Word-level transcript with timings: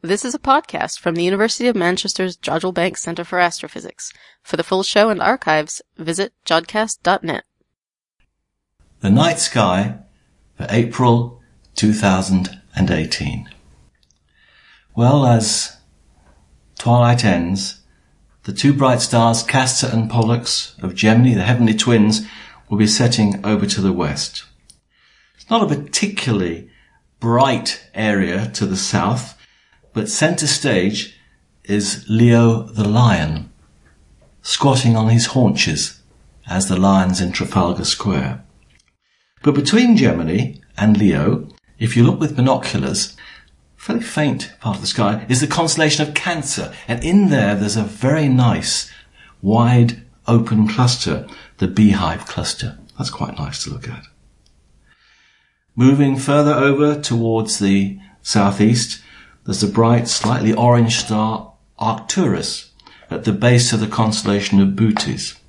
This 0.00 0.24
is 0.24 0.32
a 0.32 0.38
podcast 0.38 1.00
from 1.00 1.16
the 1.16 1.24
University 1.24 1.66
of 1.66 1.74
Manchester's 1.74 2.36
Jodrell 2.36 2.72
Bank 2.72 2.96
Centre 2.96 3.24
for 3.24 3.40
Astrophysics. 3.40 4.12
For 4.44 4.56
the 4.56 4.62
full 4.62 4.84
show 4.84 5.10
and 5.10 5.20
archives, 5.20 5.82
visit 5.96 6.32
jodcast.net. 6.46 7.42
The 9.00 9.10
night 9.10 9.40
sky 9.40 9.98
for 10.56 10.68
April 10.70 11.42
2018. 11.74 13.48
Well, 14.94 15.26
as 15.26 15.78
twilight 16.78 17.24
ends, 17.24 17.80
the 18.44 18.52
two 18.52 18.72
bright 18.72 19.00
stars, 19.00 19.42
Castor 19.42 19.88
and 19.92 20.08
Pollux 20.08 20.76
of 20.80 20.94
Gemini, 20.94 21.34
the 21.34 21.42
heavenly 21.42 21.74
twins, 21.74 22.24
will 22.68 22.78
be 22.78 22.86
setting 22.86 23.44
over 23.44 23.66
to 23.66 23.80
the 23.80 23.92
west. 23.92 24.44
It's 25.34 25.50
not 25.50 25.64
a 25.64 25.74
particularly 25.74 26.70
bright 27.18 27.84
area 27.94 28.48
to 28.54 28.64
the 28.64 28.76
south, 28.76 29.34
but 29.98 30.08
center 30.08 30.46
stage 30.46 31.18
is 31.64 32.04
Leo 32.08 32.62
the 32.62 32.86
lion, 32.86 33.50
squatting 34.42 34.94
on 34.94 35.08
his 35.08 35.26
haunches 35.26 36.00
as 36.46 36.68
the 36.68 36.76
lions 36.78 37.20
in 37.20 37.32
Trafalgar 37.32 37.84
Square. 37.84 38.44
But 39.42 39.56
between 39.56 39.96
Gemini 39.96 40.58
and 40.76 40.96
Leo, 40.96 41.48
if 41.80 41.96
you 41.96 42.04
look 42.04 42.20
with 42.20 42.36
binoculars, 42.36 43.16
fairly 43.74 44.04
faint 44.04 44.52
part 44.60 44.76
of 44.76 44.82
the 44.82 44.86
sky 44.86 45.26
is 45.28 45.40
the 45.40 45.48
constellation 45.48 46.06
of 46.06 46.14
Cancer, 46.14 46.72
and 46.86 47.02
in 47.02 47.30
there 47.30 47.56
there's 47.56 47.76
a 47.76 47.82
very 47.82 48.28
nice 48.28 48.92
wide 49.42 50.04
open 50.28 50.68
cluster, 50.68 51.26
the 51.56 51.66
beehive 51.66 52.24
cluster. 52.24 52.78
That's 52.96 53.10
quite 53.10 53.36
nice 53.36 53.64
to 53.64 53.70
look 53.70 53.88
at. 53.88 54.04
Moving 55.74 56.14
further 56.16 56.54
over 56.54 56.94
towards 57.00 57.58
the 57.58 57.98
southeast, 58.22 59.02
there's 59.48 59.62
the 59.62 59.66
bright, 59.66 60.06
slightly 60.06 60.52
orange 60.52 60.96
star 60.96 61.54
Arcturus 61.78 62.70
at 63.08 63.24
the 63.24 63.32
base 63.32 63.72
of 63.72 63.80
the 63.80 63.86
constellation 63.86 64.60
of 64.60 64.76
Bootes. 64.76 65.40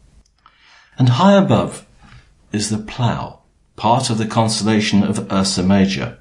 And 0.97 1.09
high 1.09 1.33
above 1.33 1.85
is 2.53 2.69
the 2.69 2.77
Plough, 2.77 3.41
part 3.75 4.09
of 4.09 4.17
the 4.17 4.25
constellation 4.25 5.03
of 5.03 5.29
Ursa 5.29 5.63
Major. 5.63 6.17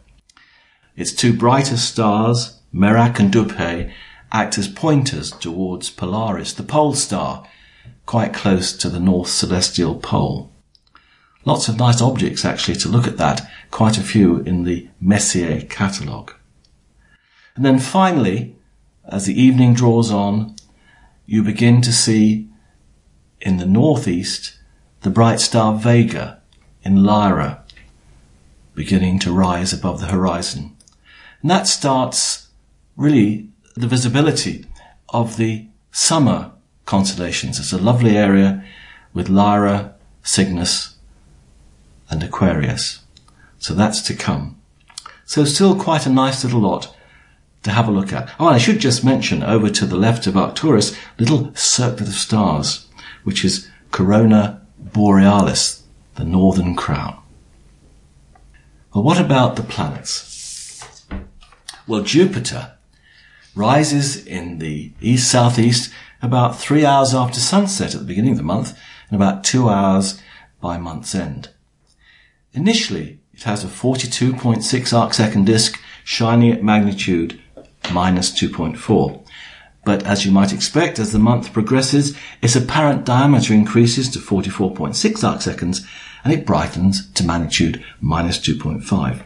Its 0.97 1.13
two 1.13 1.33
brightest 1.33 1.89
stars, 1.89 2.59
Merak 2.75 3.21
and 3.21 3.33
Dubhe, 3.33 3.93
act 4.33 4.59
as 4.59 4.67
pointers 4.67 5.31
towards 5.31 5.89
Polaris, 5.89 6.53
the 6.53 6.65
pole 6.65 6.95
star, 6.95 7.47
quite 8.07 8.35
close 8.35 8.77
to 8.77 8.89
the 8.89 8.99
north 8.99 9.29
celestial 9.29 9.95
pole. 9.95 10.51
Lots 11.45 11.69
of 11.69 11.79
nice 11.79 12.03
objects 12.03 12.45
actually 12.45 12.79
to 12.79 12.89
look 12.89 13.07
at 13.07 13.19
that, 13.19 13.49
quite 13.71 13.97
a 13.97 14.03
few 14.03 14.39
in 14.39 14.65
the 14.65 14.89
Messier 15.01 15.61
catalogue. 15.61 16.35
And 17.59 17.65
then 17.65 17.81
finally, 17.81 18.55
as 19.09 19.27
the 19.27 19.35
evening 19.35 19.75
draws 19.75 20.13
on, 20.13 20.55
you 21.27 21.43
begin 21.43 21.83
to 21.83 21.93
see 21.93 22.49
in 23.41 23.57
the 23.57 23.67
northeast 23.67 24.57
the 25.01 25.11
bright 25.11 25.41
star 25.41 25.77
Vega 25.77 26.41
in 26.85 27.03
Lyra 27.03 27.65
beginning 28.77 29.19
to 29.19 29.33
rise 29.33 29.73
above 29.73 29.99
the 29.99 30.07
horizon. 30.07 30.77
And 31.43 31.51
that 31.51 31.67
starts 31.67 32.47
really 32.97 33.49
the 33.75 33.89
visibility 33.89 34.65
of 35.09 35.37
the 35.37 35.67
summer 35.91 36.53
constellations. 36.85 37.59
It's 37.59 37.73
a 37.73 37.79
lovely 37.79 38.17
area 38.17 38.65
with 39.13 39.29
Lyra, 39.29 39.97
Cygnus, 40.23 40.95
and 42.09 42.23
Aquarius. 42.23 43.01
So 43.59 43.75
that's 43.75 44.01
to 44.03 44.15
come. 44.15 44.61
So 45.25 45.45
still 45.45 45.75
quite 45.75 46.07
a 46.07 46.11
nice 46.11 46.45
little 46.45 46.61
lot 46.61 46.95
to 47.63 47.71
have 47.71 47.89
a 47.89 47.93
look 47.93 48.13
at. 48.13 48.31
Oh, 48.39 48.49
I 48.49 48.59
should 48.59 48.79
just 48.79 49.05
mention 49.05 49.43
over 49.43 49.71
to 49.71 49.87
the 49.87 49.97
left 49.97 50.27
of 50.27 50.37
Arcturus, 50.37 50.97
little 51.19 51.55
circlet 51.55 52.09
of 52.09 52.15
stars, 52.15 52.87
which 53.25 53.45
is 53.45 53.69
Corona 53.91 54.67
Borealis, 54.79 55.83
the 56.15 56.25
northern 56.25 56.75
crown. 56.77 57.21
Well, 58.95 59.05
what 59.05 59.21
about 59.21 59.57
the 59.57 59.63
planets? 59.63 61.07
Well, 61.87 62.03
Jupiter 62.03 62.73
rises 63.55 64.25
in 64.27 64.59
the 64.59 64.93
east-southeast 65.01 65.93
about 66.23 66.59
three 66.59 66.85
hours 66.85 67.15
after 67.15 67.41
sunset 67.41 67.95
at 67.95 68.01
the 68.01 68.07
beginning 68.07 68.33
of 68.33 68.39
the 68.39 68.43
month 68.45 68.79
and 69.11 69.21
about 69.21 69.45
two 69.45 69.69
hours 69.69 70.21
by 70.61 70.79
month's 70.79 71.15
end. 71.15 71.51
Initially, 72.53 73.21
it 73.33 73.45
has 73.45 73.65
a 73.65 73.69
42.6 73.69 74.93
arc 74.99 75.15
second 75.15 75.47
disk 75.47 75.81
shining 76.05 76.53
at 76.53 76.63
magnitude 76.63 77.41
minus 77.93 78.31
2.4. 78.31 79.25
But 79.85 80.05
as 80.05 80.27
you 80.27 80.33
might 80.33 80.53
expect, 80.53 80.99
as 80.99 81.13
the 81.13 81.19
month 81.19 81.53
progresses, 81.53 82.17
its 82.43 82.57
apparent 82.57 83.05
diameter 83.05 83.55
increases 83.55 84.11
to 84.11 84.19
44.6 84.19 85.25
arc 85.25 85.41
seconds 85.41 85.87
and 86.25 86.33
it 86.33 86.45
brightens 86.45 87.11
to 87.13 87.25
magnitude 87.25 87.83
minus 88.01 88.39
2.5. 88.39 89.23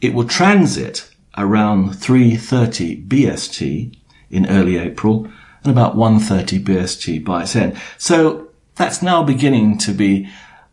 It 0.00 0.14
will 0.14 0.26
transit 0.26 1.08
around 1.38 1.90
3.30 1.90 3.06
BST 3.06 3.96
in 4.30 4.46
early 4.46 4.76
April 4.76 5.30
and 5.62 5.72
about 5.72 5.96
1.30 5.96 6.62
BST 6.64 7.24
by 7.24 7.42
its 7.42 7.56
end. 7.56 7.80
So 7.98 8.48
that's 8.74 9.02
now 9.02 9.22
beginning 9.22 9.78
to 9.78 9.92
be 9.92 10.28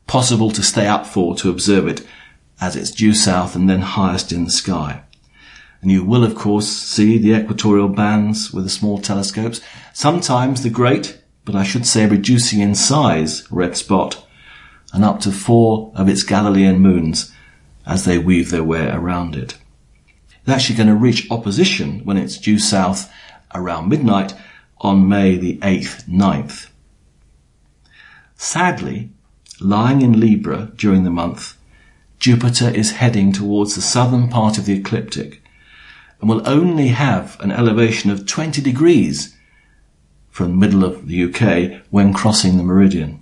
possible 0.08 0.52
to 0.52 0.64
stay 0.64 0.88
up 0.88 1.06
for 1.06 1.36
to 1.36 1.50
observe 1.50 1.88
it 1.88 2.06
as 2.60 2.76
it's 2.76 2.92
due 2.92 3.14
south 3.14 3.56
and 3.56 3.70
then 3.70 3.82
highest 3.82 4.32
in 4.32 4.46
the 4.46 4.52
sky. 4.52 5.04
And 5.82 5.92
you 5.92 6.04
will, 6.04 6.24
of 6.24 6.36
course, 6.36 6.68
see 6.68 7.18
the 7.18 7.36
equatorial 7.36 7.90
bands 7.90 8.52
with 8.52 8.64
the 8.64 8.70
small 8.70 9.00
telescopes, 9.00 9.62
sometimes 9.94 10.64
the 10.64 10.70
great, 10.70 11.22
but 11.46 11.56
I 11.56 11.64
should 11.64 11.86
say 11.86 12.06
reducing 12.08 12.60
in 12.60 12.76
size, 12.76 13.50
red 13.52 13.78
spot, 13.78 14.26
and 14.92 15.04
up 15.04 15.20
to 15.22 15.32
four 15.32 15.92
of 15.96 16.10
its 16.10 16.24
Galilean 16.24 16.80
moons 16.80 17.32
as 17.86 18.06
they 18.06 18.18
weave 18.18 18.52
their 18.52 18.64
way 18.64 18.90
around 18.90 19.36
it. 19.36 19.58
It's 20.42 20.50
actually 20.50 20.78
going 20.78 20.90
to 20.90 20.96
reach 20.96 21.30
opposition 21.30 22.02
when 22.06 22.18
it's 22.18 22.38
due 22.38 22.60
south 22.60 23.12
around 23.54 23.90
midnight 23.90 24.34
on 24.80 25.08
May 25.08 25.38
the 25.38 25.58
8th, 25.60 26.08
9th. 26.08 26.70
Sadly, 28.36 29.10
lying 29.60 30.02
in 30.02 30.20
Libra 30.20 30.72
during 30.76 31.04
the 31.04 31.10
month, 31.10 31.58
Jupiter 32.20 32.70
is 32.70 32.92
heading 32.92 33.32
towards 33.32 33.76
the 33.76 33.82
southern 33.82 34.30
part 34.30 34.58
of 34.58 34.66
the 34.66 34.78
ecliptic 34.78 35.42
and 36.20 36.30
will 36.30 36.48
only 36.48 36.90
have 36.90 37.40
an 37.40 37.52
elevation 37.52 38.10
of 38.10 38.26
20 38.26 38.62
degrees 38.62 39.36
from 40.30 40.50
the 40.52 40.58
middle 40.58 40.84
of 40.84 41.08
the 41.08 41.24
UK 41.24 41.82
when 41.90 42.14
crossing 42.14 42.58
the 42.58 42.64
meridian. 42.64 43.22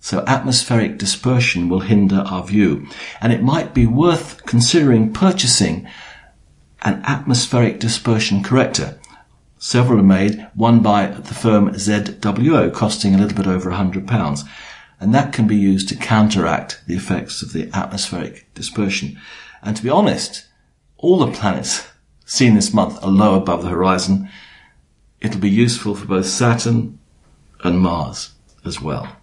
So 0.00 0.22
atmospheric 0.26 0.98
dispersion 0.98 1.68
will 1.68 1.80
hinder 1.80 2.24
our 2.26 2.44
view, 2.44 2.86
and 3.20 3.32
it 3.32 3.42
might 3.42 3.72
be 3.72 3.86
worth 3.86 4.44
considering 4.44 5.12
purchasing 5.12 5.88
an 6.82 7.02
atmospheric 7.06 7.80
dispersion 7.80 8.42
corrector. 8.42 8.98
Several 9.58 10.00
are 10.00 10.02
made, 10.02 10.46
one 10.54 10.80
by 10.80 11.06
the 11.06 11.32
firm 11.32 11.70
ZWO 11.70 12.72
costing 12.72 13.14
a 13.14 13.18
little 13.18 13.36
bit 13.36 13.46
over 13.46 13.70
£100 13.70 14.46
and 15.00 15.14
that 15.14 15.32
can 15.32 15.46
be 15.46 15.56
used 15.56 15.88
to 15.88 15.96
counteract 15.96 16.80
the 16.86 16.94
effects 16.94 17.42
of 17.42 17.52
the 17.52 17.68
atmospheric 17.74 18.52
dispersion. 18.54 19.20
And 19.62 19.76
to 19.76 19.82
be 19.82 19.90
honest, 19.90 20.46
all 21.04 21.18
the 21.18 21.30
planets 21.30 21.86
seen 22.24 22.54
this 22.54 22.72
month 22.72 22.98
are 23.04 23.10
low 23.10 23.34
above 23.34 23.62
the 23.62 23.68
horizon. 23.68 24.26
It'll 25.20 25.38
be 25.38 25.50
useful 25.50 25.94
for 25.94 26.06
both 26.06 26.24
Saturn 26.24 26.98
and 27.62 27.78
Mars 27.78 28.32
as 28.64 28.80
well. 28.80 29.14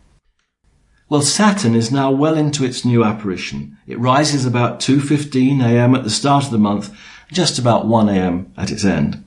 Well, 1.09 1.23
Saturn 1.23 1.73
is 1.73 1.91
now 1.91 2.11
well 2.11 2.37
into 2.37 2.63
its 2.63 2.85
new 2.85 3.03
apparition. 3.03 3.79
It 3.87 3.99
rises 3.99 4.45
about 4.45 4.79
2.15 4.79 5.59
am 5.61 5.95
at 5.95 6.03
the 6.03 6.11
start 6.11 6.45
of 6.45 6.51
the 6.51 6.59
month, 6.59 6.95
just 7.31 7.57
about 7.57 7.87
1 7.87 8.09
am 8.09 8.53
at 8.55 8.71
its 8.71 8.85
end 8.85 9.25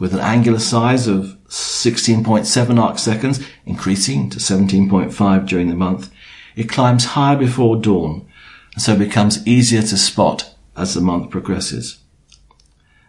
with 0.00 0.12
an 0.12 0.20
angular 0.20 0.58
size 0.58 1.06
of 1.06 1.36
16.7 1.48 2.82
arc 2.82 2.98
seconds, 2.98 3.46
increasing 3.64 4.28
to 4.30 4.38
17.5 4.38 5.46
during 5.46 5.68
the 5.68 5.74
month. 5.76 6.10
It 6.56 6.68
climbs 6.68 7.04
higher 7.04 7.36
before 7.36 7.76
dawn, 7.76 8.26
and 8.74 8.82
so 8.82 8.96
becomes 8.96 9.46
easier 9.46 9.82
to 9.82 9.96
spot 9.96 10.52
as 10.80 10.94
the 10.94 11.00
month 11.00 11.30
progresses. 11.30 11.98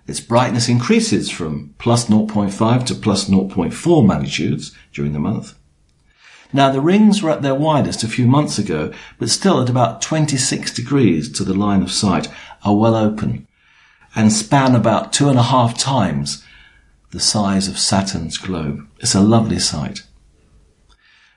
Its 0.07 0.19
brightness 0.19 0.67
increases 0.67 1.29
from 1.29 1.73
plus 1.77 2.05
0.5 2.05 2.85
to 2.85 2.95
plus 2.95 3.29
0.4 3.29 4.05
magnitudes 4.05 4.75
during 4.91 5.13
the 5.13 5.19
month. 5.19 5.55
Now 6.53 6.71
the 6.71 6.81
rings 6.81 7.23
were 7.23 7.29
at 7.29 7.43
their 7.43 7.55
widest 7.55 8.03
a 8.03 8.09
few 8.09 8.27
months 8.27 8.59
ago, 8.59 8.91
but 9.17 9.29
still 9.29 9.61
at 9.61 9.69
about 9.69 10.01
26 10.01 10.73
degrees 10.73 11.31
to 11.31 11.43
the 11.43 11.53
line 11.53 11.81
of 11.81 11.91
sight 11.91 12.27
are 12.63 12.75
well 12.75 12.95
open 12.95 13.47
and 14.15 14.33
span 14.33 14.75
about 14.75 15.13
two 15.13 15.29
and 15.29 15.39
a 15.39 15.43
half 15.43 15.77
times 15.77 16.43
the 17.11 17.19
size 17.19 17.67
of 17.67 17.79
Saturn's 17.79 18.37
globe. 18.37 18.87
It's 18.99 19.15
a 19.15 19.21
lovely 19.21 19.59
sight. 19.59 20.01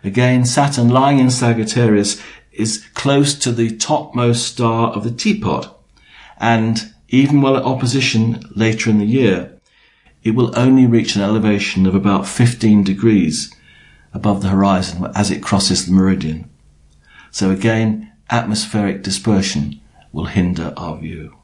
Again, 0.02 0.44
Saturn 0.44 0.88
lying 0.88 1.18
in 1.18 1.30
Sagittarius 1.30 2.20
is 2.52 2.84
close 2.94 3.34
to 3.34 3.52
the 3.52 3.76
topmost 3.76 4.46
star 4.46 4.90
of 4.90 5.02
the 5.02 5.10
teapot. 5.10 5.73
And 6.38 6.94
even 7.08 7.40
while 7.40 7.56
at 7.56 7.64
opposition 7.64 8.42
later 8.54 8.90
in 8.90 8.98
the 8.98 9.06
year, 9.06 9.58
it 10.22 10.32
will 10.32 10.58
only 10.58 10.86
reach 10.86 11.16
an 11.16 11.22
elevation 11.22 11.86
of 11.86 11.94
about 11.94 12.26
15 12.26 12.82
degrees 12.82 13.54
above 14.12 14.42
the 14.42 14.48
horizon 14.48 15.10
as 15.14 15.30
it 15.30 15.42
crosses 15.42 15.86
the 15.86 15.92
meridian. 15.92 16.50
So 17.30 17.50
again, 17.50 18.12
atmospheric 18.30 19.02
dispersion 19.02 19.80
will 20.12 20.26
hinder 20.26 20.72
our 20.76 20.96
view. 20.96 21.36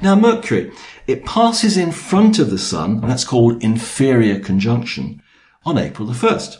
Now 0.00 0.14
Mercury, 0.16 0.72
it 1.06 1.24
passes 1.24 1.76
in 1.76 1.92
front 1.92 2.38
of 2.38 2.50
the 2.50 2.58
Sun, 2.58 2.98
and 2.98 3.10
that's 3.10 3.24
called 3.24 3.62
inferior 3.62 4.38
conjunction, 4.38 5.22
on 5.64 5.78
April 5.78 6.08
the 6.08 6.14
1st. 6.14 6.56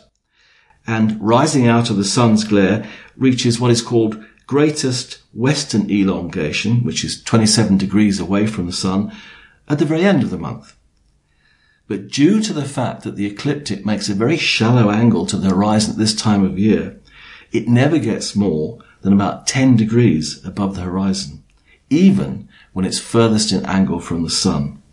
And 0.87 1.21
rising 1.21 1.67
out 1.67 1.89
of 1.89 1.97
the 1.97 2.05
Sun's 2.05 2.43
glare 2.43 2.87
reaches 3.15 3.59
what 3.59 3.71
is 3.71 3.81
called 3.81 4.23
greatest 4.53 5.17
western 5.33 5.89
elongation, 5.89 6.83
which 6.83 7.03
is 7.03 7.23
27 7.23 7.75
degrees 7.75 8.19
away 8.19 8.45
from 8.45 8.67
the 8.67 8.71
Sun, 8.71 9.11
at 9.67 9.79
the 9.79 9.85
very 9.85 10.05
end 10.05 10.21
of 10.21 10.29
the 10.29 10.37
month. 10.37 10.77
But 11.87 12.09
due 12.09 12.39
to 12.39 12.53
the 12.53 12.63
fact 12.63 13.01
that 13.01 13.15
the 13.15 13.25
ecliptic 13.25 13.83
makes 13.83 14.09
a 14.09 14.13
very 14.13 14.37
shallow 14.37 14.91
angle 14.91 15.25
to 15.25 15.37
the 15.37 15.49
horizon 15.49 15.93
at 15.93 15.97
this 15.97 16.13
time 16.13 16.45
of 16.45 16.59
year, 16.59 17.01
it 17.51 17.67
never 17.67 17.97
gets 17.97 18.35
more 18.35 18.77
than 19.01 19.11
about 19.11 19.47
10 19.47 19.75
degrees 19.75 20.45
above 20.45 20.75
the 20.75 20.81
horizon, 20.81 21.43
even 21.89 22.47
when 22.73 22.85
it's 22.85 22.99
furthest 22.99 23.51
in 23.51 23.65
angle 23.65 23.99
from 23.99 24.21
the 24.21 24.29
sun. 24.29 24.83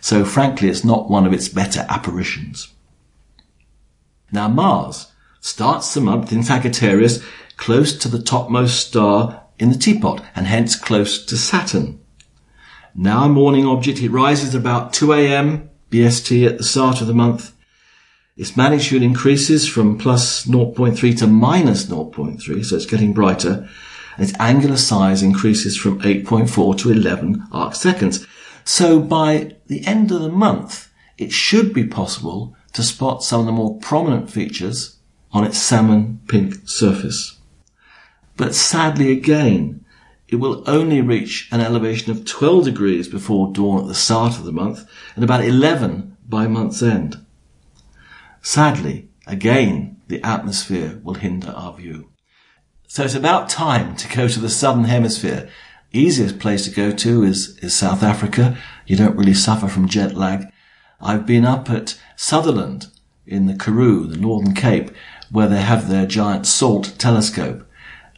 So 0.00 0.24
frankly, 0.24 0.68
it's 0.68 0.84
not 0.84 1.10
one 1.10 1.26
of 1.26 1.32
its 1.32 1.48
better 1.48 1.84
apparitions. 1.88 2.72
Now 4.30 4.46
Mars 4.46 5.10
starts 5.40 5.92
the 5.92 6.00
month 6.00 6.30
in 6.30 6.44
Sagittarius 6.44 7.20
close 7.56 7.96
to 7.98 8.08
the 8.08 8.22
topmost 8.22 8.88
star 8.88 9.44
in 9.58 9.70
the 9.70 9.78
teapot 9.78 10.22
and 10.34 10.46
hence 10.46 10.76
close 10.76 11.24
to 11.26 11.36
Saturn. 11.36 12.00
Now 12.94 13.24
a 13.24 13.28
morning 13.28 13.66
object, 13.66 14.00
it 14.00 14.10
rises 14.10 14.54
about 14.54 14.92
2 14.92 15.12
a.m. 15.12 15.70
BST 15.90 16.46
at 16.46 16.58
the 16.58 16.64
start 16.64 17.00
of 17.00 17.06
the 17.06 17.14
month. 17.14 17.52
Its 18.36 18.56
magnitude 18.56 19.02
increases 19.02 19.68
from 19.68 19.98
plus 19.98 20.46
0.3 20.46 21.18
to 21.18 21.26
minus 21.26 21.86
0.3, 21.86 22.64
so 22.64 22.76
it's 22.76 22.86
getting 22.86 23.12
brighter 23.12 23.68
and 24.16 24.28
its 24.28 24.38
angular 24.40 24.76
size 24.76 25.22
increases 25.22 25.76
from 25.76 26.00
8.4 26.00 26.78
to 26.78 26.90
11 26.90 27.46
arc 27.52 27.74
seconds. 27.74 28.26
So 28.64 28.98
by 28.98 29.56
the 29.66 29.86
end 29.86 30.10
of 30.10 30.22
the 30.22 30.30
month, 30.30 30.90
it 31.18 31.32
should 31.32 31.72
be 31.72 31.84
possible 31.84 32.56
to 32.72 32.82
spot 32.82 33.22
some 33.22 33.40
of 33.40 33.46
the 33.46 33.52
more 33.52 33.78
prominent 33.78 34.30
features 34.30 34.96
on 35.32 35.44
its 35.44 35.58
salmon 35.58 36.20
pink 36.28 36.68
surface. 36.68 37.35
But 38.36 38.54
sadly 38.54 39.12
again, 39.12 39.84
it 40.28 40.36
will 40.36 40.64
only 40.66 41.00
reach 41.00 41.48
an 41.52 41.60
elevation 41.60 42.10
of 42.10 42.24
12 42.24 42.64
degrees 42.64 43.08
before 43.08 43.52
dawn 43.52 43.82
at 43.82 43.88
the 43.88 43.94
start 43.94 44.36
of 44.36 44.44
the 44.44 44.52
month 44.52 44.88
and 45.14 45.22
about 45.22 45.44
11 45.44 46.16
by 46.28 46.46
month's 46.46 46.82
end. 46.82 47.24
Sadly, 48.42 49.08
again, 49.26 50.00
the 50.08 50.22
atmosphere 50.22 51.00
will 51.02 51.14
hinder 51.14 51.50
our 51.50 51.72
view. 51.72 52.10
So 52.88 53.04
it's 53.04 53.14
about 53.14 53.48
time 53.48 53.96
to 53.96 54.16
go 54.16 54.28
to 54.28 54.40
the 54.40 54.48
southern 54.48 54.84
hemisphere. 54.84 55.48
Easiest 55.92 56.38
place 56.38 56.64
to 56.64 56.70
go 56.70 56.92
to 56.92 57.22
is, 57.22 57.58
is 57.58 57.74
South 57.74 58.02
Africa. 58.02 58.56
You 58.86 58.96
don't 58.96 59.16
really 59.16 59.34
suffer 59.34 59.68
from 59.68 59.88
jet 59.88 60.14
lag. 60.14 60.46
I've 61.00 61.26
been 61.26 61.44
up 61.44 61.68
at 61.70 62.00
Sutherland 62.16 62.88
in 63.26 63.46
the 63.46 63.54
Karoo, 63.54 64.06
the 64.06 64.16
Northern 64.16 64.54
Cape, 64.54 64.90
where 65.30 65.48
they 65.48 65.60
have 65.60 65.88
their 65.88 66.06
giant 66.06 66.46
SALT 66.46 66.94
telescope. 66.98 67.65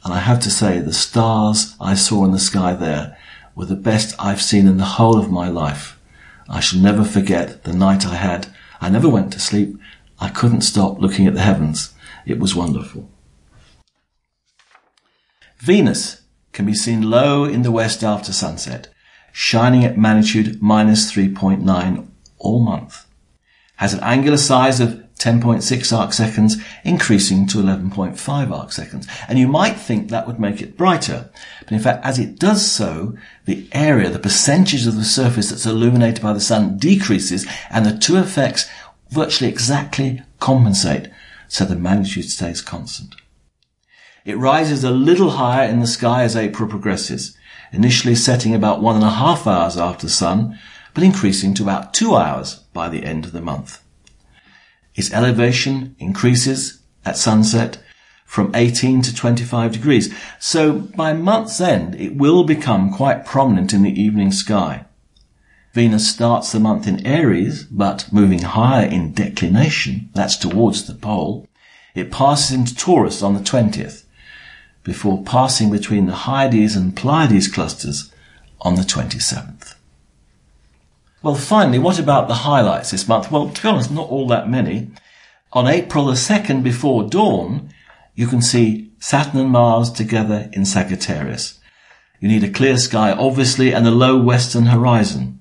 And 0.08 0.16
I 0.16 0.20
have 0.20 0.40
to 0.40 0.50
say 0.50 0.78
the 0.78 0.94
stars 0.94 1.76
I 1.78 1.94
saw 1.94 2.24
in 2.24 2.32
the 2.32 2.38
sky 2.38 2.72
there 2.72 3.18
were 3.54 3.66
the 3.66 3.76
best 3.76 4.14
I've 4.18 4.40
seen 4.40 4.66
in 4.66 4.78
the 4.78 4.96
whole 4.96 5.18
of 5.18 5.30
my 5.30 5.50
life. 5.50 6.00
I 6.48 6.60
shall 6.60 6.80
never 6.80 7.04
forget 7.04 7.64
the 7.64 7.74
night 7.74 8.06
I 8.06 8.14
had. 8.14 8.46
I 8.80 8.88
never 8.88 9.06
went 9.06 9.34
to 9.34 9.38
sleep. 9.38 9.78
I 10.18 10.30
couldn't 10.30 10.62
stop 10.62 10.98
looking 10.98 11.26
at 11.26 11.34
the 11.34 11.42
heavens. 11.42 11.92
It 12.24 12.38
was 12.38 12.54
wonderful. 12.54 13.10
Venus 15.58 16.22
can 16.52 16.64
be 16.64 16.72
seen 16.72 17.10
low 17.10 17.44
in 17.44 17.60
the 17.60 17.70
west 17.70 18.02
after 18.02 18.32
sunset, 18.32 18.88
shining 19.30 19.84
at 19.84 19.98
magnitude 19.98 20.62
minus 20.62 21.12
3.9 21.12 22.08
all 22.38 22.60
month. 22.60 23.04
Has 23.76 23.92
an 23.92 24.00
angular 24.02 24.38
size 24.38 24.80
of 24.80 25.04
10.6 25.18 25.96
arc 25.96 26.12
seconds, 26.12 26.56
increasing 26.84 27.46
to 27.48 27.58
11.5 27.58 28.50
arc 28.50 28.72
seconds. 28.72 29.06
And 29.28 29.38
you 29.38 29.48
might 29.48 29.76
think 29.76 30.08
that 30.08 30.26
would 30.26 30.38
make 30.38 30.62
it 30.62 30.76
brighter. 30.76 31.30
But 31.60 31.72
in 31.72 31.80
fact, 31.80 32.04
as 32.04 32.18
it 32.18 32.38
does 32.38 32.64
so, 32.64 33.16
the 33.44 33.68
area, 33.72 34.10
the 34.10 34.18
percentage 34.18 34.86
of 34.86 34.94
the 34.94 35.04
surface 35.04 35.50
that's 35.50 35.66
illuminated 35.66 36.22
by 36.22 36.32
the 36.32 36.40
sun 36.40 36.78
decreases 36.78 37.46
and 37.68 37.84
the 37.84 37.98
two 37.98 38.16
effects 38.16 38.70
virtually 39.10 39.50
exactly 39.50 40.22
compensate. 40.38 41.08
So 41.48 41.64
the 41.64 41.76
magnitude 41.76 42.30
stays 42.30 42.60
constant. 42.60 43.14
It 44.24 44.38
rises 44.38 44.84
a 44.84 44.90
little 44.90 45.30
higher 45.30 45.68
in 45.68 45.80
the 45.80 45.86
sky 45.86 46.22
as 46.22 46.36
April 46.36 46.68
progresses, 46.68 47.36
initially 47.72 48.14
setting 48.14 48.54
about 48.54 48.82
one 48.82 48.94
and 48.94 49.04
a 49.04 49.10
half 49.10 49.46
hours 49.46 49.76
after 49.76 50.08
sun, 50.08 50.58
but 50.94 51.02
increasing 51.02 51.54
to 51.54 51.62
about 51.62 51.94
two 51.94 52.14
hours 52.14 52.56
by 52.72 52.88
the 52.88 53.04
end 53.04 53.24
of 53.24 53.32
the 53.32 53.40
month. 53.40 53.82
Its 54.98 55.12
elevation 55.12 55.94
increases 56.00 56.82
at 57.04 57.16
sunset 57.16 57.78
from 58.26 58.50
18 58.52 59.00
to 59.02 59.14
25 59.14 59.70
degrees, 59.70 60.12
so 60.40 60.72
by 60.72 61.12
month's 61.12 61.60
end 61.60 61.94
it 61.94 62.16
will 62.16 62.42
become 62.42 62.92
quite 62.92 63.24
prominent 63.24 63.72
in 63.72 63.82
the 63.82 64.02
evening 64.02 64.32
sky. 64.32 64.84
Venus 65.72 66.10
starts 66.10 66.50
the 66.50 66.58
month 66.58 66.88
in 66.88 67.06
Aries, 67.06 67.62
but 67.70 68.12
moving 68.12 68.42
higher 68.42 68.86
in 68.86 69.12
declination, 69.12 70.10
that's 70.14 70.36
towards 70.36 70.88
the 70.88 70.94
pole, 70.94 71.46
it 71.94 72.10
passes 72.10 72.50
into 72.50 72.74
Taurus 72.74 73.22
on 73.22 73.34
the 73.34 73.40
20th, 73.40 74.02
before 74.82 75.22
passing 75.22 75.70
between 75.70 76.06
the 76.06 76.24
Hyades 76.26 76.74
and 76.74 76.96
Pleiades 76.96 77.46
clusters 77.46 78.12
on 78.62 78.74
the 78.74 78.82
27th. 78.82 79.57
Well, 81.22 81.34
finally, 81.34 81.78
what 81.80 81.98
about 81.98 82.28
the 82.28 82.34
highlights 82.34 82.92
this 82.92 83.08
month? 83.08 83.30
Well, 83.30 83.50
to 83.50 83.62
be 83.62 83.68
honest, 83.68 83.90
not 83.90 84.08
all 84.08 84.28
that 84.28 84.48
many. 84.48 84.90
On 85.52 85.66
April 85.66 86.06
the 86.06 86.12
2nd 86.12 86.62
before 86.62 87.08
dawn, 87.08 87.70
you 88.14 88.26
can 88.26 88.40
see 88.40 88.92
Saturn 89.00 89.40
and 89.40 89.50
Mars 89.50 89.90
together 89.90 90.48
in 90.52 90.64
Sagittarius. 90.64 91.58
You 92.20 92.28
need 92.28 92.44
a 92.44 92.50
clear 92.50 92.78
sky, 92.78 93.12
obviously, 93.12 93.72
and 93.72 93.86
a 93.86 93.90
low 93.90 94.20
western 94.20 94.66
horizon. 94.66 95.40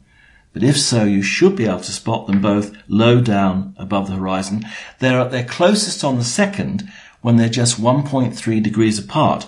But 0.54 0.64
if 0.64 0.78
so, 0.78 1.04
you 1.04 1.22
should 1.22 1.56
be 1.56 1.66
able 1.66 1.81
to 1.81 1.92
spot 1.92 2.26
them 2.26 2.42
both 2.42 2.76
low 2.88 3.22
down 3.22 3.76
above 3.78 4.07
the 4.07 4.16
horizon. 4.16 4.66
They're 4.98 5.19
at 5.19 5.30
their 5.30 5.46
closest 5.46 6.04
on 6.04 6.18
the 6.18 6.24
2nd 6.24 6.90
when 7.22 7.36
they're 7.36 7.50
just 7.50 7.80
1.3 7.80 8.64
degrees 8.64 8.98
apart. 8.98 9.48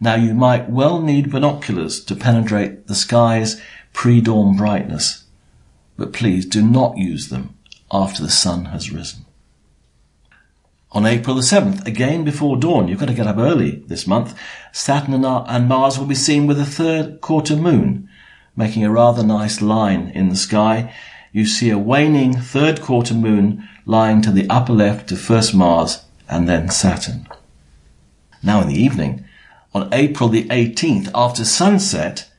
Now 0.00 0.16
you 0.16 0.34
might 0.34 0.68
well 0.68 1.00
need 1.00 1.30
binoculars 1.30 2.02
to 2.06 2.16
penetrate 2.16 2.88
the 2.88 2.94
sky's 2.94 3.60
pre-dawn 3.92 4.56
brightness, 4.56 5.24
but 6.00 6.14
please 6.14 6.46
do 6.46 6.62
not 6.62 6.96
use 6.96 7.28
them 7.28 7.54
after 7.92 8.22
the 8.22 8.30
sun 8.30 8.64
has 8.64 8.90
risen. 8.90 9.26
On 10.92 11.04
April 11.04 11.36
the 11.36 11.42
7th, 11.42 11.86
again 11.86 12.24
before 12.24 12.56
dawn, 12.56 12.88
you've 12.88 12.98
got 12.98 13.08
to 13.08 13.14
get 13.14 13.26
up 13.26 13.36
early 13.36 13.84
this 13.86 14.06
month, 14.06 14.34
Saturn 14.72 15.22
and 15.22 15.68
Mars 15.68 15.98
will 15.98 16.06
be 16.06 16.14
seen 16.14 16.46
with 16.46 16.58
a 16.58 16.64
third 16.64 17.20
quarter 17.20 17.54
moon, 17.54 18.08
making 18.56 18.82
a 18.82 18.90
rather 18.90 19.22
nice 19.22 19.60
line 19.60 20.10
in 20.14 20.30
the 20.30 20.36
sky. 20.36 20.90
You 21.32 21.44
see 21.44 21.68
a 21.68 21.76
waning 21.76 22.32
third 22.32 22.80
quarter 22.80 23.12
moon 23.12 23.68
lying 23.84 24.22
to 24.22 24.32
the 24.32 24.48
upper 24.48 24.72
left 24.72 25.12
of 25.12 25.20
first 25.20 25.54
Mars 25.54 26.06
and 26.30 26.48
then 26.48 26.70
Saturn. 26.70 27.28
Now 28.42 28.62
in 28.62 28.68
the 28.68 28.82
evening, 28.82 29.26
on 29.74 29.92
April 29.92 30.30
the 30.30 30.48
18th, 30.48 31.10
after 31.14 31.44
sunset, 31.44 32.29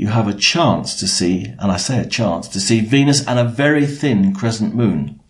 you 0.00 0.06
have 0.06 0.26
a 0.26 0.32
chance 0.32 0.98
to 0.98 1.06
see, 1.06 1.44
and 1.58 1.70
I 1.70 1.76
say 1.76 2.00
a 2.00 2.06
chance, 2.06 2.48
to 2.48 2.58
see 2.58 2.80
Venus 2.80 3.26
and 3.26 3.38
a 3.38 3.44
very 3.44 3.84
thin 3.84 4.34
crescent 4.34 4.74
moon. 4.74 5.20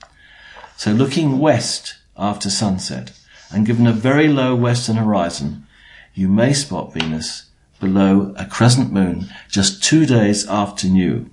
So 0.77 0.93
looking 0.93 1.41
west 1.41 1.97
after 2.17 2.49
sunset, 2.49 3.11
and 3.51 3.67
given 3.67 3.89
a 3.89 3.93
very 3.93 4.29
low 4.29 4.55
western 4.55 4.95
horizon, 4.95 5.67
you 6.15 6.29
may 6.29 6.53
spot 6.53 6.95
Venus 6.95 7.47
below 7.81 8.33
a 8.37 8.47
crescent 8.47 8.93
moon 8.93 9.29
just 9.49 9.83
two 9.83 10.07
days 10.07 10.47
after 10.47 10.87
new. 10.87 11.29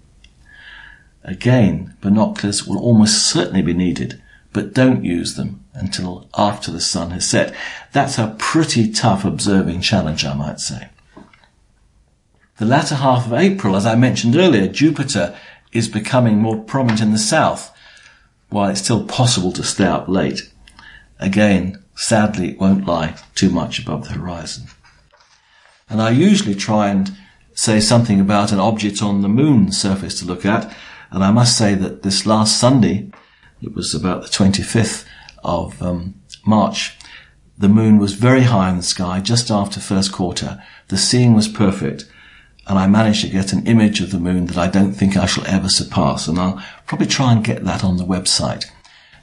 Again, 1.24 1.96
binoculars 2.01 2.65
will 2.65 2.79
almost 2.79 3.29
certainly 3.29 3.62
be 3.62 3.74
needed, 3.75 4.20
but 4.51 4.74
don't 4.74 5.06
use 5.06 5.36
them 5.36 5.63
until 5.75 6.27
after 6.36 6.72
the 6.72 6.82
sun 6.82 7.12
has 7.12 7.29
set. 7.29 7.53
That's 7.91 8.17
a 8.17 8.36
pretty 8.39 8.91
tough 8.91 9.24
observing 9.24 9.82
challenge, 9.82 10.25
I 10.25 10.34
might 10.34 10.60
say. 10.60 10.89
The 12.58 12.66
latter 12.66 12.96
half 12.96 13.28
of 13.28 13.34
April, 13.34 13.76
as 13.76 13.86
I 13.86 13.96
mentioned 13.96 14.36
earlier, 14.36 14.68
Jupiter 14.68 15.38
is 15.72 15.88
becoming 15.88 16.40
more 16.40 16.58
prominent 16.58 17.02
in 17.02 17.12
the 17.12 17.20
south, 17.20 17.72
while 18.50 18.70
it's 18.70 18.82
still 18.82 19.06
possible 19.06 19.52
to 19.52 19.64
stay 19.64 19.86
up 19.86 20.08
late. 20.08 20.52
Again, 21.20 21.84
sadly, 21.96 22.50
it 22.50 22.60
won't 22.60 22.88
lie 22.88 23.16
too 23.36 23.52
much 23.52 23.78
above 23.78 24.06
the 24.06 24.14
horizon. 24.14 24.68
And 25.88 26.02
I 26.02 26.10
usually 26.10 26.56
try 26.56 26.90
and 26.90 27.16
say 27.54 27.80
something 27.80 28.20
about 28.20 28.52
an 28.52 28.60
object 28.60 29.04
on 29.04 29.22
the 29.22 29.30
moon's 29.30 29.80
surface 29.80 30.20
to 30.20 30.26
look 30.26 30.46
at. 30.46 30.76
And 31.12 31.24
I 31.24 31.32
must 31.32 31.58
say 31.58 31.76
that 31.76 32.02
this 32.02 32.26
last 32.26 32.60
Sunday, 32.60 33.12
it 33.62 33.76
was 33.76 33.94
about 33.94 34.24
the 34.24 34.30
25th 34.30 35.06
of 35.44 35.80
um, 35.82 36.16
March, 36.46 36.98
the 37.58 37.70
moon 37.70 38.00
was 38.00 38.14
very 38.14 38.44
high 38.44 38.70
in 38.70 38.78
the 38.78 38.84
sky 38.84 39.20
just 39.20 39.52
after 39.52 39.80
first 39.80 40.12
quarter. 40.12 40.64
The 40.88 40.98
seeing 40.98 41.34
was 41.34 41.48
perfect 41.48 42.06
and 42.67 42.77
I 42.77 42.86
managed 42.88 43.21
to 43.21 43.29
get 43.29 43.53
an 43.53 43.65
image 43.65 44.01
of 44.01 44.12
the 44.12 44.19
moon 44.19 44.47
that 44.47 44.57
I 44.57 44.67
don't 44.67 44.91
think 44.91 45.15
I 45.15 45.25
shall 45.25 45.47
ever 45.47 45.69
surpass. 45.69 46.27
And 46.27 46.38
I'll 46.38 46.62
probably 46.86 47.07
try 47.07 47.31
and 47.31 47.43
get 47.43 47.63
that 47.63 47.83
on 47.83 47.95
the 47.95 48.03
website. 48.03 48.65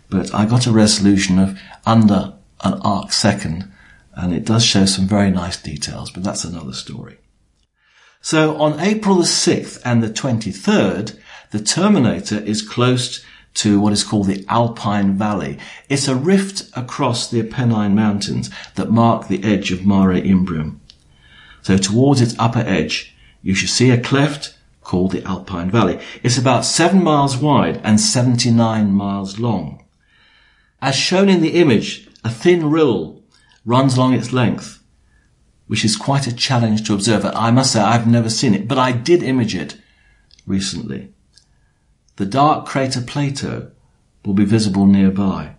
But 0.09 0.35
I 0.35 0.47
got 0.47 0.67
a 0.67 0.73
resolution 0.73 1.39
of 1.39 1.59
under 1.85 2.35
an 2.63 2.75
arc 2.83 3.13
second 3.13 3.71
and 4.15 4.33
it 4.33 4.45
does 4.45 4.65
show 4.65 4.87
some 4.87 5.07
very 5.07 5.31
nice 5.31 5.61
details, 5.61 6.11
but 6.11 6.23
that's 6.23 6.45
another 6.45 6.73
story. 6.73 7.19
So 8.21 8.57
on 8.57 8.81
April 8.81 9.17
the 9.17 9.25
6th 9.25 9.83
and 9.85 10.03
the 10.03 10.09
23rd, 10.09 11.19
the 11.51 11.61
Terminator 11.61 12.39
is 12.39 12.63
close 12.63 13.23
to 13.55 13.79
what 13.79 13.93
is 13.93 14.05
called 14.05 14.27
the 14.27 14.45
Alpine 14.49 15.19
Valley. 15.19 15.59
It's 15.89 16.09
a 16.09 16.17
rift 16.17 16.71
across 16.75 17.31
the 17.31 17.43
Apennine 17.43 17.95
Mountains 17.95 18.51
that 18.77 18.91
mark 18.91 19.29
the 19.29 19.45
edge 19.45 19.71
of 19.71 19.85
Mare 19.85 20.15
Imbrium. 20.15 20.79
So 21.63 21.77
towards 21.77 22.21
its 22.21 22.35
upper 22.39 22.61
edge, 22.61 23.14
you 23.45 23.55
should 23.55 23.69
see 23.69 23.91
a 23.91 24.01
cleft 24.01 24.57
called 24.81 25.13
the 25.13 25.23
Alpine 25.25 25.71
Valley. 25.71 26.01
It's 26.23 26.39
about 26.39 26.65
seven 26.65 27.05
miles 27.05 27.37
wide 27.37 27.79
and 27.85 28.01
79 28.01 28.91
miles 28.91 29.39
long. 29.39 29.85
As 30.81 30.97
shown 30.97 31.29
in 31.29 31.43
the 31.43 31.61
image, 31.61 32.09
a 32.25 32.31
thin 32.31 32.71
rill 32.71 33.23
runs 33.67 33.97
along 33.97 34.15
its 34.15 34.33
length, 34.33 34.83
which 35.67 35.85
is 35.85 35.97
quite 35.97 36.27
a 36.27 36.35
challenge 36.35 36.87
to 36.87 36.95
observe. 36.95 37.27
I 37.27 37.51
must 37.51 37.73
say 37.73 37.81
I've 37.81 38.07
never 38.07 38.31
seen 38.31 38.55
it, 38.55 38.67
but 38.67 38.79
I 38.79 38.93
did 38.93 39.23
image 39.23 39.55
it 39.55 39.77
recently. 40.47 41.13
The 42.17 42.27
dark 42.27 42.67
crater 42.67 43.03
Plato 43.03 43.73
will 44.25 44.35
be 44.35 44.47
visible 44.47 44.87
nearby. 44.87 45.57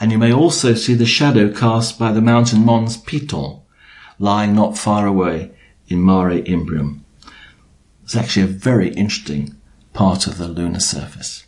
And 0.00 0.10
you 0.10 0.18
may 0.18 0.32
also 0.32 0.74
see 0.74 0.94
the 0.94 1.06
shadow 1.06 1.52
cast 1.52 1.96
by 1.96 2.10
the 2.10 2.20
mountain 2.20 2.64
Mons 2.64 2.96
Piton, 2.96 3.62
lying 4.18 4.54
not 4.54 4.76
far 4.76 5.06
away 5.06 5.52
in 5.86 6.04
Mare 6.04 6.42
Imbrium. 6.42 7.03
It's 8.04 8.16
actually 8.16 8.44
a 8.44 8.46
very 8.46 8.88
interesting 8.90 9.56
part 9.92 10.26
of 10.26 10.38
the 10.38 10.46
lunar 10.46 10.80
surface. 10.80 11.46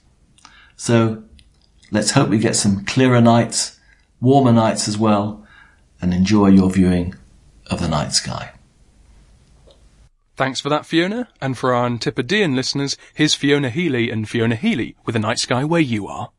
So 0.77 1.23
let's 1.91 2.13
hope 2.13 2.29
we 2.29 2.39
get 2.39 2.57
some 2.57 2.85
clearer 2.85 3.21
nights, 3.21 3.79
warmer 4.21 4.53
nights 4.53 4.89
as 4.89 4.99
well, 4.99 5.47
and 6.01 6.13
enjoy 6.13 6.49
your 6.49 6.71
viewing 6.71 7.15
of 7.71 7.81
the 7.81 7.89
night 7.89 8.13
sky. 8.13 8.53
Thanks 10.37 10.61
for 10.61 10.69
that, 10.69 10.85
Fiona. 10.85 11.29
And 11.41 11.57
for 11.57 11.75
our 11.75 11.87
Antipodean 11.87 12.55
listeners, 12.55 12.97
here's 13.15 13.35
Fiona 13.35 13.71
Healy 13.71 14.11
and 14.11 14.29
Fiona 14.29 14.55
Healy 14.55 14.97
with 15.07 15.17
a 15.17 15.19
night 15.21 15.39
sky 15.39 15.65
where 15.65 15.81
you 15.81 16.07
are. 16.07 16.31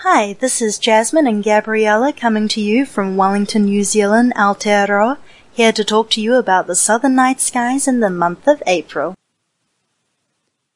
Hi, 0.00 0.34
this 0.34 0.60
is 0.60 0.78
Jasmine 0.78 1.26
and 1.26 1.42
Gabriella 1.42 2.12
coming 2.12 2.48
to 2.48 2.60
you 2.60 2.84
from 2.84 3.16
Wellington, 3.16 3.64
New 3.64 3.82
Zealand, 3.82 4.34
Aotearoa, 4.36 5.16
here 5.56 5.72
to 5.72 5.82
talk 5.82 6.10
to 6.10 6.20
you 6.20 6.34
about 6.34 6.66
the 6.66 6.74
southern 6.74 7.14
night 7.14 7.40
skies 7.40 7.88
in 7.88 8.00
the 8.00 8.10
month 8.10 8.46
of 8.46 8.62
April. 8.66 9.14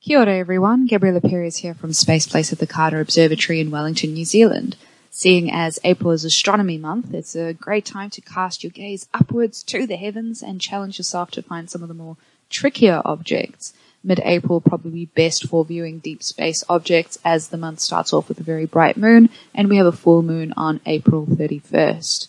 Kia 0.00 0.20
ora 0.20 0.38
everyone, 0.38 0.87
Gabriella 0.87 1.20
Perez 1.20 1.58
here 1.58 1.75
from 1.75 1.92
Space 1.92 2.26
Place 2.26 2.50
at 2.50 2.60
the 2.60 2.66
Carter 2.66 2.99
Observatory 2.99 3.60
in 3.60 3.70
Wellington, 3.70 4.14
New 4.14 4.25
Zealand. 4.25 4.78
Seeing 5.10 5.52
as 5.52 5.78
April 5.84 6.12
is 6.12 6.25
astronomy 6.25 6.78
month, 6.78 7.12
it's 7.12 7.37
a 7.37 7.52
great 7.52 7.84
time 7.84 8.08
to 8.08 8.22
cast 8.22 8.64
your 8.64 8.70
gaze 8.70 9.06
upwards 9.12 9.62
to 9.64 9.87
the 9.87 9.96
heavens 9.96 10.42
and 10.42 10.62
challenge 10.62 10.96
yourself 10.96 11.30
to 11.32 11.42
find 11.42 11.68
some 11.68 11.82
of 11.82 11.88
the 11.88 11.94
more 11.94 12.16
trickier 12.49 13.02
objects. 13.04 13.75
Mid-April 14.02 14.62
probably 14.62 15.04
best 15.04 15.46
for 15.46 15.62
viewing 15.62 15.99
deep 15.99 16.22
space 16.22 16.64
objects 16.70 17.18
as 17.22 17.49
the 17.49 17.58
month 17.58 17.80
starts 17.80 18.14
off 18.14 18.30
with 18.30 18.40
a 18.40 18.44
very 18.44 18.64
bright 18.64 18.96
moon 18.96 19.28
and 19.54 19.68
we 19.68 19.76
have 19.76 19.84
a 19.84 19.92
full 19.92 20.22
moon 20.22 20.54
on 20.56 20.80
April 20.87 21.26
31st. 21.26 22.28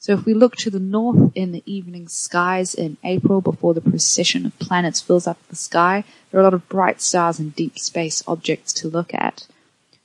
So 0.00 0.12
if 0.12 0.24
we 0.24 0.32
look 0.32 0.54
to 0.56 0.70
the 0.70 0.78
north 0.78 1.32
in 1.34 1.50
the 1.50 1.62
evening 1.66 2.06
skies 2.06 2.72
in 2.72 2.98
April 3.02 3.40
before 3.40 3.74
the 3.74 3.80
procession 3.80 4.46
of 4.46 4.58
planets 4.60 5.00
fills 5.00 5.26
up 5.26 5.38
the 5.48 5.56
sky, 5.56 6.04
there 6.30 6.38
are 6.38 6.42
a 6.42 6.44
lot 6.44 6.54
of 6.54 6.68
bright 6.68 7.00
stars 7.00 7.40
and 7.40 7.54
deep 7.54 7.78
space 7.78 8.22
objects 8.26 8.72
to 8.74 8.88
look 8.88 9.12
at. 9.12 9.48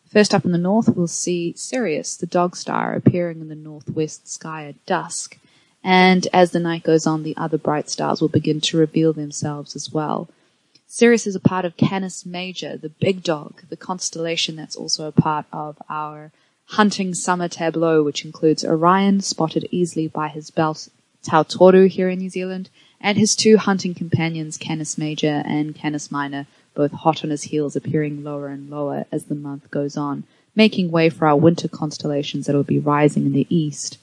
First 0.07 0.33
up 0.33 0.45
in 0.45 0.51
the 0.51 0.57
north, 0.57 0.89
we'll 0.89 1.07
see 1.07 1.53
Sirius, 1.55 2.17
the 2.17 2.25
dog 2.25 2.55
star, 2.55 2.93
appearing 2.93 3.39
in 3.39 3.49
the 3.49 3.55
northwest 3.55 4.27
sky 4.27 4.65
at 4.65 4.85
dusk. 4.87 5.37
And 5.83 6.27
as 6.33 6.51
the 6.51 6.59
night 6.59 6.83
goes 6.83 7.05
on, 7.05 7.21
the 7.21 7.37
other 7.37 7.57
bright 7.57 7.89
stars 7.89 8.19
will 8.19 8.29
begin 8.29 8.61
to 8.61 8.77
reveal 8.77 9.13
themselves 9.13 9.75
as 9.75 9.91
well. 9.91 10.29
Sirius 10.87 11.27
is 11.27 11.35
a 11.35 11.39
part 11.39 11.65
of 11.65 11.77
Canis 11.77 12.25
Major, 12.25 12.77
the 12.77 12.89
big 12.89 13.23
dog, 13.23 13.63
the 13.69 13.77
constellation 13.77 14.55
that's 14.55 14.75
also 14.75 15.07
a 15.07 15.11
part 15.11 15.45
of 15.51 15.77
our 15.89 16.31
hunting 16.65 17.13
summer 17.13 17.47
tableau, 17.47 18.03
which 18.03 18.25
includes 18.25 18.63
Orion, 18.63 19.21
spotted 19.21 19.67
easily 19.71 20.07
by 20.07 20.27
his 20.27 20.49
belt 20.49 20.89
Tautoru 21.23 21.87
here 21.87 22.09
in 22.09 22.19
New 22.19 22.29
Zealand, 22.29 22.69
and 22.99 23.17
his 23.17 23.35
two 23.35 23.57
hunting 23.57 23.93
companions, 23.93 24.57
Canis 24.57 24.97
Major 24.97 25.43
and 25.45 25.75
Canis 25.75 26.11
Minor, 26.11 26.47
both 26.73 26.91
hot 26.91 27.23
on 27.23 27.29
his 27.29 27.43
heels, 27.43 27.75
appearing 27.75 28.23
lower 28.23 28.47
and 28.47 28.69
lower 28.69 29.05
as 29.11 29.25
the 29.25 29.35
month 29.35 29.69
goes 29.71 29.95
on, 29.97 30.23
making 30.55 30.91
way 30.91 31.09
for 31.09 31.27
our 31.27 31.35
winter 31.35 31.67
constellations 31.67 32.45
that 32.45 32.55
will 32.55 32.63
be 32.63 32.79
rising 32.79 33.25
in 33.25 33.33
the 33.33 33.47
east. 33.49 33.97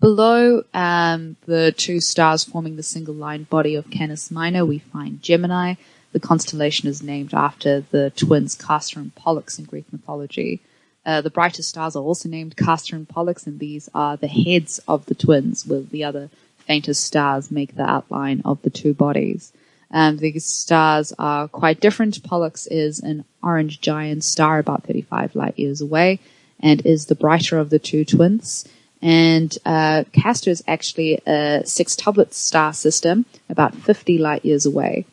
Below 0.00 0.64
um, 0.74 1.36
the 1.46 1.72
two 1.76 2.00
stars 2.00 2.42
forming 2.42 2.76
the 2.76 2.82
single 2.82 3.14
line 3.14 3.44
body 3.44 3.76
of 3.76 3.90
Canis 3.90 4.30
Minor, 4.30 4.64
we 4.64 4.78
find 4.78 5.22
Gemini. 5.22 5.74
The 6.12 6.20
constellation 6.20 6.88
is 6.88 7.02
named 7.02 7.32
after 7.32 7.80
the 7.80 8.10
twins 8.10 8.54
Castor 8.54 8.98
and 8.98 9.14
Pollux 9.14 9.58
in 9.58 9.64
Greek 9.64 9.84
mythology. 9.92 10.60
Uh, 11.04 11.20
the 11.20 11.30
brightest 11.30 11.68
stars 11.68 11.96
are 11.96 12.02
also 12.02 12.28
named 12.28 12.56
Castor 12.56 12.96
and 12.96 13.08
Pollux, 13.08 13.46
and 13.46 13.58
these 13.58 13.88
are 13.94 14.16
the 14.16 14.28
heads 14.28 14.78
of 14.86 15.06
the 15.06 15.14
twins, 15.14 15.66
with 15.66 15.90
the 15.90 16.04
other 16.04 16.30
faintest 16.58 17.02
stars 17.02 17.50
make 17.50 17.74
the 17.74 17.88
outline 17.88 18.40
of 18.44 18.62
the 18.62 18.70
two 18.70 18.94
bodies. 18.94 19.52
Um, 19.90 20.16
these 20.16 20.46
stars 20.46 21.12
are 21.18 21.48
quite 21.48 21.80
different. 21.80 22.22
Pollux 22.22 22.66
is 22.66 23.00
an 23.00 23.24
orange 23.42 23.80
giant 23.80 24.24
star 24.24 24.58
about 24.58 24.84
35 24.84 25.34
light 25.34 25.58
years 25.58 25.80
away 25.80 26.20
and 26.60 26.84
is 26.86 27.06
the 27.06 27.14
brighter 27.14 27.58
of 27.58 27.70
the 27.70 27.78
two 27.78 28.04
twins. 28.04 28.66
And 29.02 29.52
uh, 29.66 30.04
Castor 30.12 30.50
is 30.50 30.62
actually 30.66 31.14
a 31.26 31.62
sextuplet 31.64 32.32
star 32.32 32.72
system 32.72 33.26
about 33.50 33.74
50 33.74 34.16
light 34.18 34.44
years 34.44 34.64
away. 34.64 35.04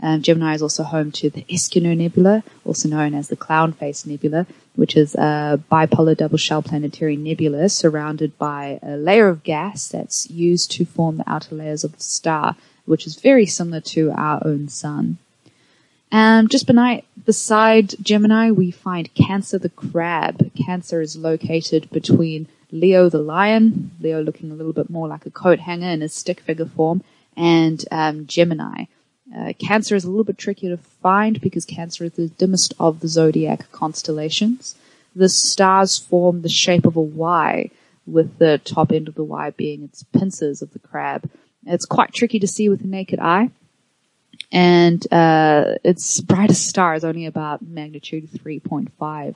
Um, 0.00 0.22
Gemini 0.22 0.54
is 0.54 0.62
also 0.62 0.84
home 0.84 1.10
to 1.12 1.28
the 1.28 1.42
Eskimo 1.44 1.96
Nebula, 1.96 2.44
also 2.64 2.88
known 2.88 3.14
as 3.14 3.28
the 3.28 3.36
Clown 3.36 3.72
Face 3.72 4.06
Nebula, 4.06 4.46
which 4.76 4.96
is 4.96 5.14
a 5.16 5.60
bipolar 5.70 6.16
double 6.16 6.38
shell 6.38 6.62
planetary 6.62 7.16
nebula 7.16 7.68
surrounded 7.68 8.38
by 8.38 8.78
a 8.82 8.96
layer 8.96 9.28
of 9.28 9.42
gas 9.42 9.88
that's 9.88 10.30
used 10.30 10.70
to 10.72 10.84
form 10.84 11.16
the 11.16 11.28
outer 11.28 11.54
layers 11.56 11.82
of 11.82 11.96
the 11.96 12.02
star 12.02 12.54
which 12.88 13.06
is 13.06 13.16
very 13.16 13.46
similar 13.46 13.80
to 13.80 14.10
our 14.12 14.40
own 14.44 14.68
sun. 14.68 15.18
And 16.10 16.50
just 16.50 16.66
beside 17.26 17.94
Gemini, 18.02 18.50
we 18.50 18.70
find 18.70 19.12
Cancer 19.14 19.58
the 19.58 19.68
crab. 19.68 20.50
Cancer 20.54 21.02
is 21.02 21.14
located 21.14 21.90
between 21.90 22.48
Leo 22.72 23.10
the 23.10 23.18
lion, 23.18 23.90
Leo 24.00 24.22
looking 24.22 24.50
a 24.50 24.54
little 24.54 24.72
bit 24.72 24.88
more 24.88 25.06
like 25.06 25.26
a 25.26 25.30
coat 25.30 25.60
hanger 25.60 25.88
in 25.88 26.02
a 26.02 26.08
stick 26.08 26.40
figure 26.40 26.66
form, 26.66 27.04
and 27.36 27.84
um, 27.90 28.26
Gemini. 28.26 28.84
Uh, 29.36 29.52
cancer 29.58 29.94
is 29.94 30.04
a 30.04 30.08
little 30.08 30.24
bit 30.24 30.38
trickier 30.38 30.76
to 30.76 30.82
find 31.02 31.40
because 31.40 31.64
Cancer 31.64 32.04
is 32.04 32.12
the 32.12 32.28
dimmest 32.28 32.72
of 32.80 33.00
the 33.00 33.08
zodiac 33.08 33.70
constellations. 33.72 34.74
The 35.14 35.28
stars 35.28 35.98
form 35.98 36.42
the 36.42 36.48
shape 36.48 36.86
of 36.86 36.96
a 36.96 37.00
Y, 37.00 37.70
with 38.08 38.38
the 38.38 38.58
top 38.58 38.90
end 38.90 39.08
of 39.08 39.14
the 39.14 39.24
Y 39.24 39.50
being 39.50 39.84
its 39.84 40.02
pincers 40.02 40.62
of 40.62 40.72
the 40.72 40.78
crab. 40.78 41.30
It's 41.66 41.84
quite 41.84 42.12
tricky 42.12 42.38
to 42.38 42.46
see 42.46 42.68
with 42.68 42.80
the 42.80 42.88
naked 42.88 43.18
eye. 43.18 43.50
And 44.50 45.06
uh, 45.12 45.74
its 45.84 46.20
brightest 46.20 46.66
star 46.66 46.94
is 46.94 47.04
only 47.04 47.26
about 47.26 47.60
magnitude 47.62 48.30
3.5. 48.30 49.34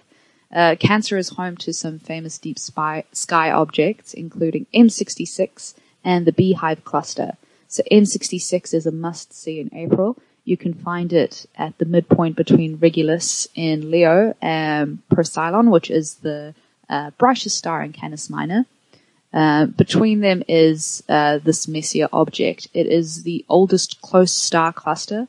Uh, 0.54 0.76
Cancer 0.78 1.18
is 1.18 1.30
home 1.30 1.56
to 1.58 1.72
some 1.72 1.98
famous 1.98 2.38
deep 2.38 2.58
spy, 2.58 3.04
sky 3.12 3.50
objects, 3.50 4.14
including 4.14 4.66
M66 4.74 5.74
and 6.04 6.26
the 6.26 6.32
Beehive 6.32 6.84
Cluster. 6.84 7.36
So 7.72 7.82
M66 7.90 8.74
is 8.74 8.84
a 8.84 8.92
must 8.92 9.32
see 9.32 9.58
in 9.58 9.70
April. 9.74 10.18
You 10.44 10.58
can 10.58 10.74
find 10.74 11.10
it 11.10 11.46
at 11.56 11.78
the 11.78 11.86
midpoint 11.86 12.36
between 12.36 12.76
Regulus 12.76 13.48
in 13.54 13.90
Leo 13.90 14.34
and 14.42 14.98
Procyon, 15.08 15.70
which 15.70 15.90
is 15.90 16.16
the 16.16 16.54
uh, 16.90 17.12
brightest 17.16 17.56
star 17.56 17.82
in 17.82 17.94
Canis 17.94 18.28
Minor. 18.28 18.66
Uh, 19.32 19.64
between 19.64 20.20
them 20.20 20.42
is 20.46 21.02
uh, 21.08 21.38
this 21.38 21.66
Messier 21.66 22.08
object. 22.12 22.68
It 22.74 22.88
is 22.88 23.22
the 23.22 23.42
oldest 23.48 24.02
close 24.02 24.32
star 24.32 24.74
cluster. 24.74 25.26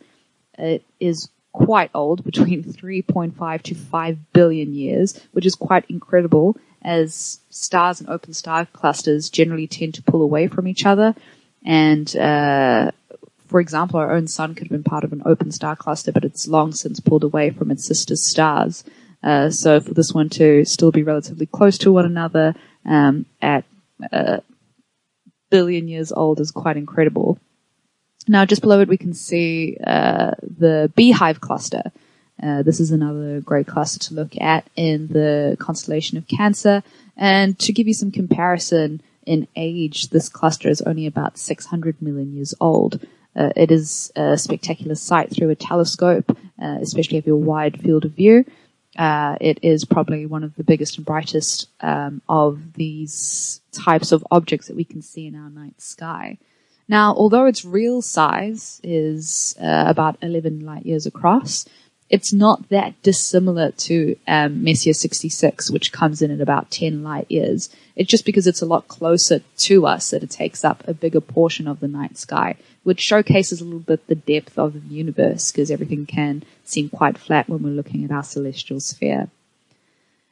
It 0.57 0.83
is 1.00 1.29
quite 1.53 1.91
old, 1.93 2.25
between 2.25 2.63
3.5 2.65 3.62
to 3.62 3.73
5 3.75 4.33
billion 4.33 4.73
years, 4.73 5.17
which 5.31 5.45
is 5.45 5.55
quite 5.55 5.85
incredible 5.89 6.57
as 6.81 7.39
stars 7.50 8.01
and 8.01 8.09
open 8.09 8.33
star 8.33 8.65
clusters 8.65 9.29
generally 9.29 9.67
tend 9.67 9.93
to 9.93 10.03
pull 10.03 10.21
away 10.21 10.47
from 10.47 10.67
each 10.67 10.85
other. 10.85 11.15
And, 11.65 12.15
uh, 12.15 12.91
for 13.48 13.60
example, 13.60 14.00
our 14.00 14.12
own 14.12 14.27
sun 14.27 14.55
could 14.55 14.67
have 14.67 14.72
been 14.72 14.84
part 14.84 15.03
of 15.03 15.13
an 15.13 15.24
open 15.25 15.51
star 15.51 15.75
cluster, 15.75 16.12
but 16.12 16.25
it's 16.25 16.48
long 16.48 16.74
since 16.74 17.00
pulled 17.00 17.24
away 17.24 17.51
from 17.51 17.72
its 17.72 17.86
sister 17.86 18.15
stars. 18.15 18.84
Uh, 19.22 19.50
so 19.50 19.79
for 19.79 19.93
this 19.93 20.13
one 20.13 20.29
to 20.29 20.65
still 20.65 20.91
be 20.91 21.03
relatively 21.03 21.46
close 21.46 21.77
to 21.77 21.91
one 21.91 22.05
another 22.05 22.53
um, 22.86 23.25
at 23.41 23.63
a 24.12 24.34
uh, 24.34 24.39
billion 25.50 25.88
years 25.88 26.12
old 26.12 26.39
is 26.39 26.51
quite 26.51 26.77
incredible. 26.77 27.39
Now, 28.27 28.46
just 28.46 28.62
below 28.62 28.82
it, 28.82 28.89
we 28.89 28.98
can 28.98 29.13
see 29.13 29.77
uh, 29.86 30.32
the 30.41 30.91
Beehive 30.96 31.41
cluster. 31.41 31.91
Uh, 32.41 32.63
this 32.63 32.79
is 32.79 32.91
another 32.91 33.39
great 33.41 33.67
cluster 33.67 34.00
to 34.00 34.13
look 34.13 34.36
at 34.41 34.67
in 34.75 35.08
the 35.08 35.55
constellation 35.60 36.17
of 36.17 36.27
Cancer. 36.27 36.84
And 37.15 37.58
to 37.60 37.72
give 37.72 37.88
you 37.88 37.93
some 37.93 38.12
comparison 38.12 39.01
in 39.25 39.47
age, 39.55 40.09
this 40.09 40.29
cluster 40.29 40.69
is 40.69 40.81
only 40.81 41.05
about 41.05 41.37
600 41.37 42.01
million 42.01 42.33
years 42.33 42.53
old. 42.59 43.05
Uh, 43.35 43.49
it 43.55 43.71
is 43.71 44.11
a 44.15 44.37
spectacular 44.37 44.95
sight 44.95 45.31
through 45.31 45.49
a 45.49 45.55
telescope, 45.55 46.37
uh, 46.61 46.77
especially 46.81 47.17
if 47.17 47.25
you 47.25 47.33
have 47.33 47.43
a 47.43 47.45
wide 47.45 47.79
field 47.81 48.05
of 48.05 48.11
view. 48.11 48.45
Uh, 48.97 49.35
it 49.41 49.57
is 49.63 49.85
probably 49.85 50.25
one 50.25 50.43
of 50.43 50.55
the 50.55 50.63
biggest 50.63 50.97
and 50.97 51.05
brightest 51.05 51.67
um, 51.81 52.21
of 52.29 52.73
these 52.73 53.59
types 53.71 54.11
of 54.11 54.25
objects 54.29 54.67
that 54.67 54.75
we 54.75 54.83
can 54.83 55.01
see 55.01 55.25
in 55.25 55.35
our 55.35 55.49
night 55.49 55.81
sky. 55.81 56.37
Now, 56.87 57.15
although 57.15 57.45
its 57.45 57.65
real 57.65 58.01
size 58.01 58.79
is 58.83 59.55
uh, 59.59 59.85
about 59.87 60.17
11 60.21 60.59
light 60.59 60.85
years 60.85 61.05
across, 61.05 61.65
it's 62.13 62.32
not 62.32 62.70
that 62.70 62.93
dissimilar 63.01 63.72
to 63.72 64.15
um, 64.27 64.63
Messier 64.63 64.93
66, 64.93 65.72
which 65.72 65.91
comes 65.91 66.22
in 66.22 66.29
at 66.29 66.41
about 66.41 66.70
10 66.70 67.01
light 67.01 67.25
years. 67.27 67.72
It's 67.96 68.08
just 68.08 68.24
because 68.24 68.46
it's 68.46 68.62
a 68.62 68.67
lot 68.67 68.88
closer 68.88 69.39
to 69.39 69.88
us 69.88 70.12
that 70.12 70.22
it 70.22 70.29
takes 70.29 70.63
up 70.63 70.88
a 70.88 70.93
bigger 70.93 71.22
portion 71.22 71.67
of 71.67 71.79
the 71.79 71.88
night 71.88 72.20
sky, 72.20 72.55
which 72.84 73.01
showcases 73.01 73.62
a 73.62 73.63
little 73.63 73.79
bit 73.79 74.05
the 74.05 74.13
depth 74.13 74.60
of 74.60 74.74
the 74.74 74.96
universe, 74.96 75.51
because 75.51 75.72
everything 75.72 76.05
can 76.05 76.43
seem 76.63 76.88
quite 76.88 77.17
flat 77.17 77.50
when 77.50 77.63
we're 77.63 77.72
looking 77.72 78.05
at 78.05 78.12
our 78.12 78.22
celestial 78.22 78.79
sphere. 78.79 79.29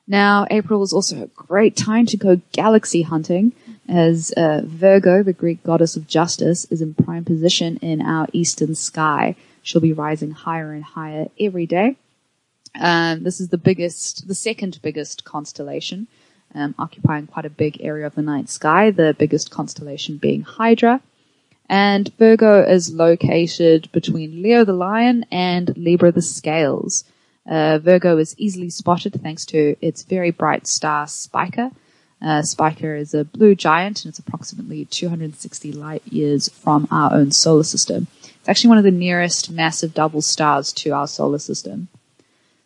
Now, 0.08 0.46
April 0.52 0.84
is 0.84 0.94
also 0.94 1.24
a 1.24 1.28
great 1.48 1.76
time 1.76 2.06
to 2.08 2.18
go 2.18 2.42
galaxy 2.52 3.02
hunting, 3.02 3.54
as 3.90 4.32
uh, 4.38 4.62
Virgo, 4.66 5.24
the 5.24 5.34
Greek 5.34 5.64
goddess 5.64 5.96
of 5.96 6.08
justice, 6.08 6.66
is 6.66 6.80
in 6.80 6.94
prime 6.94 7.26
position 7.26 7.78
in 7.78 8.04
our 8.04 8.28
eastern 8.34 8.76
sky. 8.76 9.36
She'll 9.62 9.82
be 9.82 9.94
rising 9.94 10.32
higher 10.32 10.74
and 10.74 10.84
higher 10.84 11.28
every 11.40 11.66
day. 11.66 11.98
Um, 12.80 13.24
this 13.24 13.42
is 13.42 13.50
the 13.50 13.58
biggest, 13.58 14.28
the 14.28 14.36
second 14.36 14.80
biggest 14.82 15.24
constellation, 15.24 16.08
um, 16.56 16.74
occupying 16.80 17.28
quite 17.28 17.46
a 17.46 17.50
big 17.50 17.78
area 17.82 18.06
of 18.06 18.16
the 18.16 18.22
night 18.22 18.50
sky. 18.50 18.92
The 18.92 19.16
biggest 19.18 19.52
constellation 19.52 20.18
being 20.18 20.42
Hydra, 20.42 21.02
and 21.70 22.12
Virgo 22.18 22.64
is 22.64 22.94
located 22.94 23.92
between 23.92 24.42
Leo 24.42 24.66
the 24.66 24.74
Lion 24.74 25.26
and 25.32 25.76
Libra 25.78 26.12
the 26.12 26.22
Scales. 26.22 27.04
Uh, 27.50 27.80
Virgo 27.80 28.18
is 28.18 28.36
easily 28.38 28.70
spotted 28.70 29.20
thanks 29.22 29.46
to 29.46 29.76
its 29.82 30.04
very 30.04 30.32
bright 30.32 30.68
star 30.68 31.08
Spica. 31.08 31.72
Uh, 32.22 32.42
Spica 32.44 32.96
is 32.96 33.14
a 33.14 33.24
blue 33.24 33.56
giant 33.56 34.04
and 34.04 34.12
it's 34.12 34.20
approximately 34.20 34.86
260 34.86 35.72
light 35.72 36.04
years 36.06 36.50
from 36.50 36.88
our 36.92 37.14
own 37.14 37.32
solar 37.32 37.64
system. 37.64 38.08
It's 38.42 38.50
actually 38.50 38.70
one 38.70 38.80
of 38.80 38.84
the 38.84 38.92
nearest 38.92 39.52
massive 39.52 39.94
double 39.94 40.22
stars 40.22 40.74
to 40.74 40.90
our 40.92 41.08
solar 41.08 41.40
system. 41.40 41.90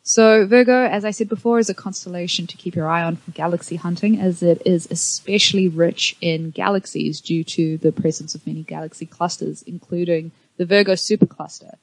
So 0.04 0.46
Virgo, 0.46 0.86
as 0.86 1.04
I 1.04 1.12
said 1.12 1.28
before, 1.28 1.60
is 1.60 1.70
a 1.70 1.74
constellation 1.74 2.48
to 2.48 2.56
keep 2.56 2.76
your 2.76 2.88
eye 2.88 3.04
on 3.04 3.18
for 3.18 3.32
galaxy 3.32 3.76
hunting 3.76 4.20
as 4.20 4.42
it 4.42 4.62
is 4.66 4.88
especially 4.90 5.68
rich 5.68 6.16
in 6.22 6.52
galaxies 6.52 7.20
due 7.20 7.44
to 7.44 7.78
the 7.80 7.92
presence 7.92 8.36
of 8.36 8.46
many 8.48 8.64
galaxy 8.64 9.06
clusters, 9.06 9.64
including 9.64 10.32
the 10.58 10.66
Virgo 10.66 10.94
supercluster. 10.94 11.76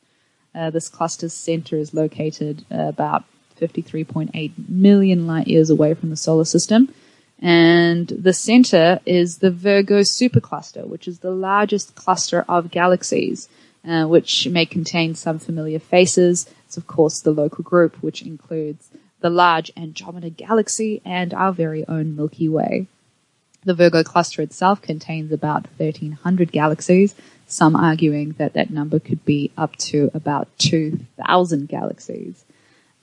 Uh, 0.54 0.70
this 0.70 0.88
cluster's 0.88 1.34
center 1.34 1.76
is 1.76 1.92
located 1.92 2.64
uh, 2.70 2.84
about 2.84 3.24
53.8 3.60 4.52
million 4.68 5.26
light 5.26 5.48
years 5.48 5.68
away 5.68 5.92
from 5.92 6.10
the 6.10 6.16
solar 6.16 6.44
system. 6.46 6.94
And 7.40 8.06
the 8.06 8.32
center 8.32 9.00
is 9.04 9.38
the 9.38 9.50
Virgo 9.50 10.00
supercluster, 10.00 10.86
which 10.86 11.08
is 11.08 11.18
the 11.18 11.32
largest 11.32 11.96
cluster 11.96 12.44
of 12.48 12.70
galaxies, 12.70 13.48
uh, 13.86 14.04
which 14.04 14.48
may 14.48 14.66
contain 14.66 15.14
some 15.14 15.38
familiar 15.38 15.78
faces. 15.78 16.48
It's 16.66 16.76
of 16.76 16.86
course 16.86 17.20
the 17.20 17.32
local 17.32 17.64
group, 17.64 18.02
which 18.02 18.22
includes 18.22 18.90
the 19.20 19.30
large 19.30 19.70
Andromeda 19.76 20.30
galaxy 20.30 21.00
and 21.04 21.32
our 21.32 21.52
very 21.52 21.86
own 21.88 22.16
Milky 22.16 22.48
Way. 22.48 22.86
The 23.64 23.74
Virgo 23.74 24.02
cluster 24.02 24.42
itself 24.42 24.82
contains 24.82 25.30
about 25.30 25.68
1300 25.76 26.50
galaxies, 26.50 27.14
some 27.46 27.76
arguing 27.76 28.32
that 28.38 28.54
that 28.54 28.70
number 28.70 28.98
could 28.98 29.24
be 29.24 29.52
up 29.56 29.76
to 29.76 30.10
about 30.14 30.48
2,000 30.58 31.68
galaxies. 31.68 32.44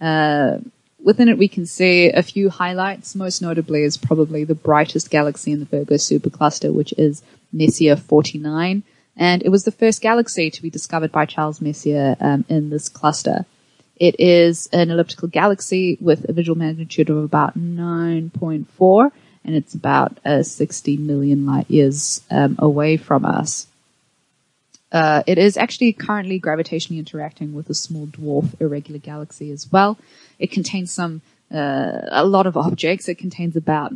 Uh, 0.01 0.57
within 1.01 1.29
it, 1.29 1.37
we 1.37 1.47
can 1.47 1.65
see 1.65 2.09
a 2.09 2.23
few 2.23 2.49
highlights. 2.49 3.15
Most 3.15 3.41
notably 3.41 3.83
is 3.83 3.95
probably 3.95 4.43
the 4.43 4.55
brightest 4.55 5.09
galaxy 5.09 5.53
in 5.53 5.59
the 5.59 5.65
Virgo 5.65 5.95
supercluster, 5.95 6.73
which 6.73 6.93
is 6.97 7.23
Messier 7.53 7.95
49. 7.95 8.83
And 9.19 9.43
it 9.43 9.49
was 9.49 9.65
the 9.65 9.71
first 9.71 10.01
galaxy 10.01 10.49
to 10.49 10.61
be 10.61 10.69
discovered 10.69 11.11
by 11.11 11.25
Charles 11.25 11.59
Messier 11.59 12.15
um, 12.21 12.45
in 12.47 12.69
this 12.69 12.87
cluster. 12.87 13.45
It 13.97 14.17
is 14.17 14.69
an 14.71 14.89
elliptical 14.89 15.27
galaxy 15.27 15.97
with 15.99 16.27
a 16.29 16.33
visual 16.33 16.57
magnitude 16.57 17.09
of 17.09 17.17
about 17.17 17.59
9.4, 17.59 19.11
and 19.43 19.55
it's 19.55 19.73
about 19.73 20.17
uh, 20.25 20.41
60 20.41 20.95
million 20.97 21.45
light 21.45 21.69
years 21.69 22.21
um, 22.31 22.55
away 22.59 22.95
from 22.95 23.25
us. 23.25 23.67
Uh, 24.89 25.21
it 25.27 25.37
is 25.37 25.57
actually 25.57 25.91
currently 25.91 26.39
gravitationally 26.39 26.97
interacting 26.97 27.53
with 27.53 27.69
a 27.69 27.73
small 27.73 28.07
dwarf 28.07 28.59
irregular 28.61 28.99
galaxy 28.99 29.51
as 29.51 29.69
well. 29.69 29.97
It 30.39 30.49
contains 30.49 30.93
some, 30.93 31.21
uh, 31.53 31.99
a 32.09 32.25
lot 32.25 32.47
of 32.47 32.55
objects. 32.55 33.09
It 33.09 33.15
contains 33.15 33.57
about 33.57 33.93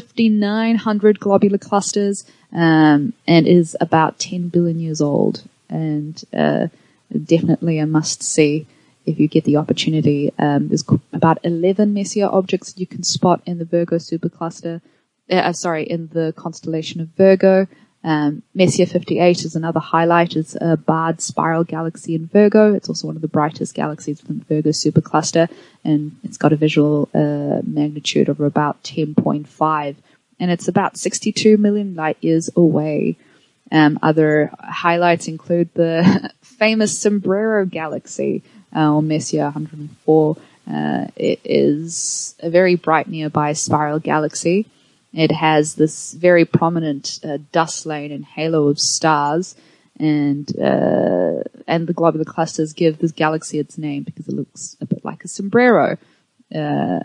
5,900 0.00 1.20
globular 1.20 1.58
clusters, 1.58 2.24
um, 2.52 3.12
and 3.26 3.46
is 3.46 3.76
about 3.80 4.18
10 4.18 4.48
billion 4.48 4.80
years 4.80 5.00
old. 5.00 5.44
And, 5.68 6.22
uh, 6.32 6.68
definitely 7.24 7.78
a 7.78 7.86
must 7.86 8.22
see 8.22 8.66
if 9.04 9.18
you 9.18 9.28
get 9.28 9.44
the 9.44 9.56
opportunity. 9.56 10.32
Um, 10.38 10.68
there's 10.68 10.84
about 11.12 11.38
11 11.44 11.92
Messier 11.92 12.26
objects 12.26 12.74
you 12.76 12.86
can 12.86 13.02
spot 13.02 13.42
in 13.46 13.58
the 13.58 13.64
Virgo 13.64 13.96
supercluster. 13.96 14.80
Uh, 15.30 15.52
sorry, 15.52 15.84
in 15.84 16.08
the 16.08 16.32
constellation 16.36 17.00
of 17.00 17.08
Virgo. 17.16 17.66
Um, 18.04 18.42
Messier 18.54 18.86
58 18.86 19.44
is 19.44 19.54
another 19.54 19.80
highlight. 19.80 20.34
It's 20.34 20.56
a 20.60 20.76
barred 20.76 21.20
spiral 21.20 21.64
galaxy 21.64 22.14
in 22.14 22.26
Virgo. 22.26 22.74
It's 22.74 22.88
also 22.88 23.06
one 23.06 23.16
of 23.16 23.22
the 23.22 23.28
brightest 23.28 23.74
galaxies 23.74 24.20
within 24.20 24.40
the 24.40 24.44
Virgo 24.44 24.70
supercluster, 24.70 25.48
and 25.84 26.16
it's 26.24 26.36
got 26.36 26.52
a 26.52 26.56
visual 26.56 27.08
uh, 27.14 27.60
magnitude 27.64 28.28
of 28.28 28.40
about 28.40 28.82
10.5, 28.82 29.96
and 30.40 30.50
it's 30.50 30.68
about 30.68 30.96
62 30.96 31.56
million 31.56 31.94
light 31.94 32.16
years 32.20 32.50
away. 32.56 33.16
Um, 33.70 33.98
other 34.02 34.50
highlights 34.58 35.28
include 35.28 35.72
the 35.74 36.30
famous 36.42 36.98
Sombrero 36.98 37.64
galaxy, 37.64 38.42
uh, 38.74 38.92
or 38.92 39.02
Messier 39.02 39.44
104. 39.44 40.36
Uh, 40.70 41.06
it 41.16 41.40
is 41.44 42.34
a 42.40 42.50
very 42.50 42.74
bright 42.74 43.08
nearby 43.08 43.52
spiral 43.52 43.98
galaxy. 43.98 44.66
It 45.12 45.30
has 45.30 45.74
this 45.74 46.12
very 46.14 46.44
prominent 46.44 47.20
uh, 47.22 47.38
dust 47.52 47.84
lane 47.84 48.12
and 48.12 48.24
halo 48.24 48.68
of 48.68 48.80
stars, 48.80 49.54
and 49.98 50.48
uh, 50.58 51.42
and 51.66 51.86
the 51.86 51.92
globular 51.94 52.24
clusters 52.24 52.72
give 52.72 52.98
this 52.98 53.12
galaxy 53.12 53.58
its 53.58 53.76
name 53.76 54.04
because 54.04 54.26
it 54.28 54.34
looks 54.34 54.76
a 54.80 54.86
bit 54.86 55.04
like 55.04 55.22
a 55.22 55.28
sombrero, 55.28 55.98
uh, 56.54 57.00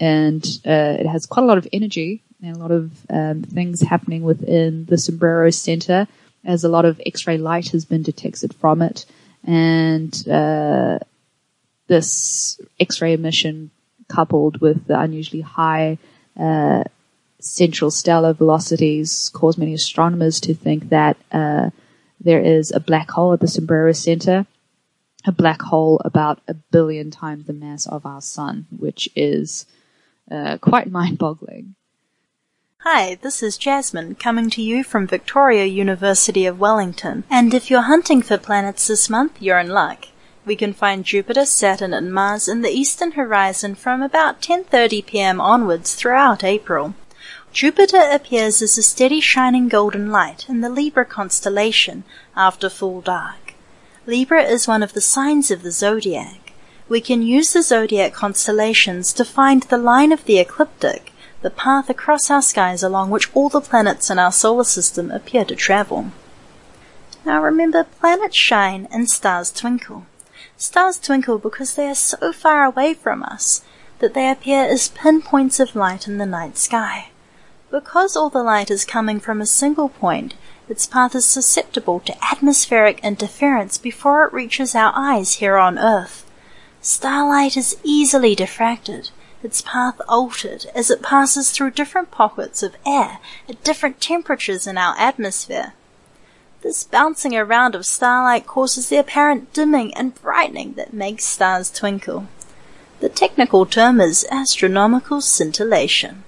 and 0.00 0.44
uh, 0.66 0.96
it 1.00 1.06
has 1.06 1.26
quite 1.26 1.42
a 1.42 1.46
lot 1.46 1.58
of 1.58 1.68
energy 1.72 2.22
and 2.42 2.56
a 2.56 2.58
lot 2.58 2.70
of 2.70 2.92
um, 3.10 3.42
things 3.42 3.82
happening 3.82 4.22
within 4.22 4.86
the 4.86 4.96
sombrero 4.96 5.50
center, 5.50 6.06
as 6.44 6.64
a 6.64 6.68
lot 6.68 6.84
of 6.84 7.00
X-ray 7.04 7.36
light 7.36 7.68
has 7.70 7.84
been 7.84 8.02
detected 8.02 8.54
from 8.54 8.80
it, 8.80 9.04
and 9.44 10.26
uh, 10.28 10.98
this 11.88 12.58
X-ray 12.80 13.12
emission 13.12 13.70
coupled 14.08 14.60
with 14.62 14.86
the 14.86 14.98
unusually 14.98 15.42
high 15.42 15.98
uh, 16.38 16.84
central 17.40 17.90
stellar 17.90 18.32
velocities 18.32 19.30
cause 19.32 19.58
many 19.58 19.74
astronomers 19.74 20.40
to 20.40 20.54
think 20.54 20.88
that 20.88 21.16
uh, 21.32 21.70
there 22.20 22.40
is 22.40 22.72
a 22.72 22.80
black 22.80 23.10
hole 23.10 23.32
at 23.32 23.40
the 23.40 23.48
Sombrero 23.48 23.92
Center, 23.92 24.46
a 25.24 25.32
black 25.32 25.62
hole 25.62 26.00
about 26.04 26.40
a 26.48 26.54
billion 26.54 27.10
times 27.10 27.46
the 27.46 27.52
mass 27.52 27.86
of 27.86 28.04
our 28.04 28.20
sun, 28.20 28.66
which 28.76 29.08
is 29.14 29.66
uh, 30.30 30.58
quite 30.58 30.90
mind-boggling. 30.90 31.74
Hi, 32.82 33.16
this 33.16 33.42
is 33.42 33.58
Jasmine 33.58 34.14
coming 34.14 34.50
to 34.50 34.62
you 34.62 34.84
from 34.84 35.06
Victoria 35.06 35.64
University 35.64 36.46
of 36.46 36.60
Wellington. 36.60 37.24
And 37.28 37.52
if 37.52 37.70
you're 37.70 37.82
hunting 37.82 38.22
for 38.22 38.38
planets 38.38 38.86
this 38.86 39.10
month, 39.10 39.42
you're 39.42 39.58
in 39.58 39.68
luck. 39.68 40.06
We 40.48 40.56
can 40.56 40.72
find 40.72 41.04
Jupiter, 41.04 41.44
Saturn 41.44 41.92
and 41.92 42.10
Mars 42.10 42.48
in 42.48 42.62
the 42.62 42.70
eastern 42.70 43.10
horizon 43.10 43.74
from 43.74 44.00
about 44.00 44.40
10:30 44.40 45.04
p.m. 45.04 45.42
onwards 45.42 45.94
throughout 45.94 46.42
April. 46.42 46.94
Jupiter 47.52 48.08
appears 48.10 48.62
as 48.62 48.78
a 48.78 48.82
steady 48.82 49.20
shining 49.20 49.68
golden 49.68 50.10
light 50.10 50.46
in 50.48 50.62
the 50.62 50.70
Libra 50.70 51.04
constellation 51.04 52.02
after 52.34 52.70
full 52.70 53.02
dark. 53.02 53.52
Libra 54.06 54.42
is 54.42 54.66
one 54.66 54.82
of 54.82 54.94
the 54.94 55.02
signs 55.02 55.50
of 55.50 55.62
the 55.62 55.70
zodiac. 55.70 56.54
We 56.88 57.02
can 57.02 57.20
use 57.20 57.52
the 57.52 57.60
zodiac 57.60 58.14
constellations 58.14 59.12
to 59.12 59.26
find 59.26 59.64
the 59.64 59.76
line 59.76 60.12
of 60.12 60.24
the 60.24 60.38
ecliptic, 60.38 61.12
the 61.42 61.50
path 61.50 61.90
across 61.90 62.30
our 62.30 62.40
skies 62.40 62.82
along 62.82 63.10
which 63.10 63.30
all 63.34 63.50
the 63.50 63.60
planets 63.60 64.08
in 64.08 64.18
our 64.18 64.32
solar 64.32 64.64
system 64.64 65.10
appear 65.10 65.44
to 65.44 65.54
travel. 65.54 66.10
Now 67.26 67.42
remember, 67.42 67.84
planets 67.84 68.34
shine 68.34 68.88
and 68.90 69.10
stars 69.10 69.50
twinkle. 69.50 70.06
Stars 70.60 70.98
twinkle 70.98 71.38
because 71.38 71.76
they 71.76 71.86
are 71.86 71.94
so 71.94 72.32
far 72.32 72.64
away 72.64 72.92
from 72.92 73.22
us 73.22 73.62
that 74.00 74.12
they 74.12 74.28
appear 74.28 74.64
as 74.64 74.88
pinpoints 74.88 75.60
of 75.60 75.76
light 75.76 76.08
in 76.08 76.18
the 76.18 76.26
night 76.26 76.58
sky. 76.58 77.10
Because 77.70 78.16
all 78.16 78.28
the 78.28 78.42
light 78.42 78.68
is 78.68 78.84
coming 78.84 79.20
from 79.20 79.40
a 79.40 79.46
single 79.46 79.88
point, 79.88 80.34
its 80.68 80.84
path 80.84 81.14
is 81.14 81.24
susceptible 81.24 82.00
to 82.00 82.24
atmospheric 82.24 82.98
interference 83.04 83.78
before 83.78 84.24
it 84.24 84.32
reaches 84.32 84.74
our 84.74 84.92
eyes 84.96 85.34
here 85.34 85.56
on 85.56 85.78
Earth. 85.78 86.28
Starlight 86.80 87.56
is 87.56 87.76
easily 87.84 88.34
diffracted, 88.34 89.12
its 89.44 89.62
path 89.62 90.00
altered 90.08 90.66
as 90.74 90.90
it 90.90 91.02
passes 91.02 91.52
through 91.52 91.70
different 91.70 92.10
pockets 92.10 92.64
of 92.64 92.74
air 92.84 93.20
at 93.48 93.62
different 93.62 94.00
temperatures 94.00 94.66
in 94.66 94.76
our 94.76 94.98
atmosphere. 94.98 95.74
This 96.68 96.84
bouncing 96.84 97.34
around 97.34 97.74
of 97.74 97.86
starlight 97.86 98.46
causes 98.46 98.90
the 98.90 98.98
apparent 98.98 99.54
dimming 99.54 99.94
and 99.94 100.14
brightening 100.20 100.74
that 100.74 100.92
makes 100.92 101.24
stars 101.24 101.70
twinkle. 101.70 102.26
The 103.00 103.08
technical 103.08 103.64
term 103.64 104.02
is 104.02 104.26
astronomical 104.30 105.22
scintillation. 105.22 106.24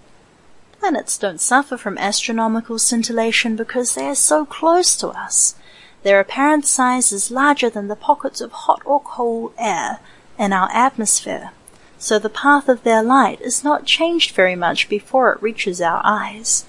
Planets 0.79 1.19
don't 1.19 1.43
suffer 1.43 1.77
from 1.77 1.99
astronomical 1.99 2.79
scintillation 2.79 3.55
because 3.55 3.95
they 3.95 4.07
are 4.07 4.15
so 4.15 4.47
close 4.47 4.97
to 4.97 5.09
us. 5.09 5.57
Their 6.05 6.21
apparent 6.21 6.65
size 6.65 7.13
is 7.13 7.31
larger 7.31 7.69
than 7.69 7.89
the 7.89 7.95
pockets 7.95 8.41
of 8.41 8.53
hot 8.53 8.81
or 8.87 9.01
cold 9.01 9.53
air 9.59 9.99
in 10.39 10.55
our 10.55 10.71
atmosphere, 10.73 11.51
so 11.99 12.19
the 12.19 12.31
path 12.31 12.67
of 12.67 12.83
their 12.83 13.03
light 13.03 13.43
is 13.43 13.63
not 13.63 13.85
changed 13.85 14.35
very 14.35 14.57
much 14.57 14.89
before 14.89 15.33
it 15.33 15.43
reaches 15.43 15.83
our 15.83 16.01
eyes. 16.03 16.65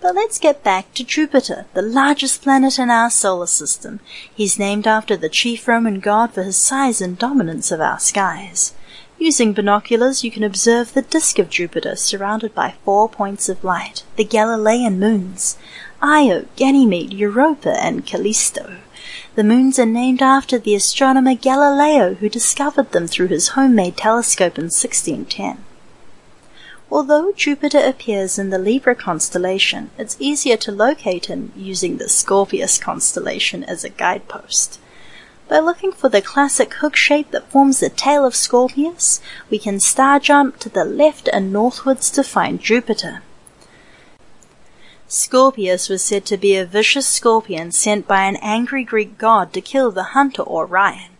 But 0.00 0.14
let's 0.14 0.38
get 0.38 0.62
back 0.62 0.94
to 0.94 1.02
Jupiter, 1.02 1.66
the 1.74 1.82
largest 1.82 2.42
planet 2.42 2.78
in 2.78 2.88
our 2.88 3.10
solar 3.10 3.48
system. 3.48 3.98
He's 4.32 4.58
named 4.58 4.86
after 4.86 5.16
the 5.16 5.28
chief 5.28 5.66
Roman 5.66 5.98
god 5.98 6.32
for 6.32 6.44
his 6.44 6.56
size 6.56 7.00
and 7.00 7.18
dominance 7.18 7.72
of 7.72 7.80
our 7.80 7.98
skies. 7.98 8.74
Using 9.18 9.52
binoculars, 9.52 10.22
you 10.22 10.30
can 10.30 10.44
observe 10.44 10.94
the 10.94 11.02
disk 11.02 11.40
of 11.40 11.50
Jupiter 11.50 11.96
surrounded 11.96 12.54
by 12.54 12.74
four 12.84 13.08
points 13.08 13.48
of 13.48 13.64
light, 13.64 14.04
the 14.14 14.22
Galilean 14.22 15.00
moons, 15.00 15.58
Io, 16.00 16.46
Ganymede, 16.54 17.12
Europa, 17.12 17.76
and 17.82 18.06
Callisto. 18.06 18.76
The 19.34 19.42
moons 19.42 19.80
are 19.80 19.86
named 19.86 20.22
after 20.22 20.58
the 20.58 20.76
astronomer 20.76 21.34
Galileo 21.34 22.14
who 22.14 22.28
discovered 22.28 22.92
them 22.92 23.08
through 23.08 23.28
his 23.28 23.48
homemade 23.48 23.96
telescope 23.96 24.58
in 24.58 24.66
1610. 24.66 25.64
Although 26.90 27.32
Jupiter 27.32 27.78
appears 27.78 28.38
in 28.38 28.48
the 28.48 28.58
Libra 28.58 28.94
constellation, 28.94 29.90
it's 29.98 30.16
easier 30.18 30.56
to 30.56 30.72
locate 30.72 31.26
him 31.26 31.52
using 31.54 31.98
the 31.98 32.08
Scorpius 32.08 32.78
constellation 32.78 33.62
as 33.62 33.84
a 33.84 33.90
guidepost. 33.90 34.80
By 35.48 35.58
looking 35.58 35.92
for 35.92 36.08
the 36.08 36.22
classic 36.22 36.74
hook 36.74 36.96
shape 36.96 37.30
that 37.30 37.50
forms 37.50 37.80
the 37.80 37.90
tail 37.90 38.24
of 38.24 38.34
Scorpius, 38.34 39.20
we 39.50 39.58
can 39.58 39.80
star 39.80 40.18
jump 40.18 40.58
to 40.60 40.70
the 40.70 40.84
left 40.84 41.28
and 41.30 41.52
northwards 41.52 42.10
to 42.10 42.22
find 42.22 42.60
Jupiter. 42.60 43.22
Scorpius 45.06 45.88
was 45.88 46.02
said 46.02 46.26
to 46.26 46.36
be 46.36 46.56
a 46.56 46.66
vicious 46.66 47.06
scorpion 47.06 47.72
sent 47.72 48.06
by 48.06 48.24
an 48.24 48.36
angry 48.36 48.84
Greek 48.84 49.16
god 49.16 49.52
to 49.54 49.62
kill 49.62 49.90
the 49.90 50.12
hunter 50.14 50.42
Orion, 50.42 51.12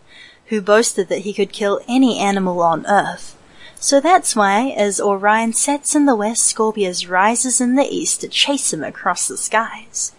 who 0.47 0.61
boasted 0.61 1.09
that 1.09 1.21
he 1.21 1.33
could 1.33 1.51
kill 1.51 1.79
any 1.87 2.19
animal 2.19 2.61
on 2.61 2.85
earth. 2.87 3.35
So 3.81 4.01
that's 4.01 4.35
why, 4.35 4.71
as 4.71 4.99
Orion 4.99 5.53
sets 5.53 5.95
in 5.95 6.05
the 6.05 6.15
west, 6.15 6.45
Scorpius 6.45 7.07
rises 7.07 7.61
in 7.61 7.75
the 7.75 7.87
east 7.87 8.19
to 8.21 8.27
chase 8.27 8.73
him 8.73 8.83
across 8.83 9.29
the 9.29 9.37
skies. 9.37 10.11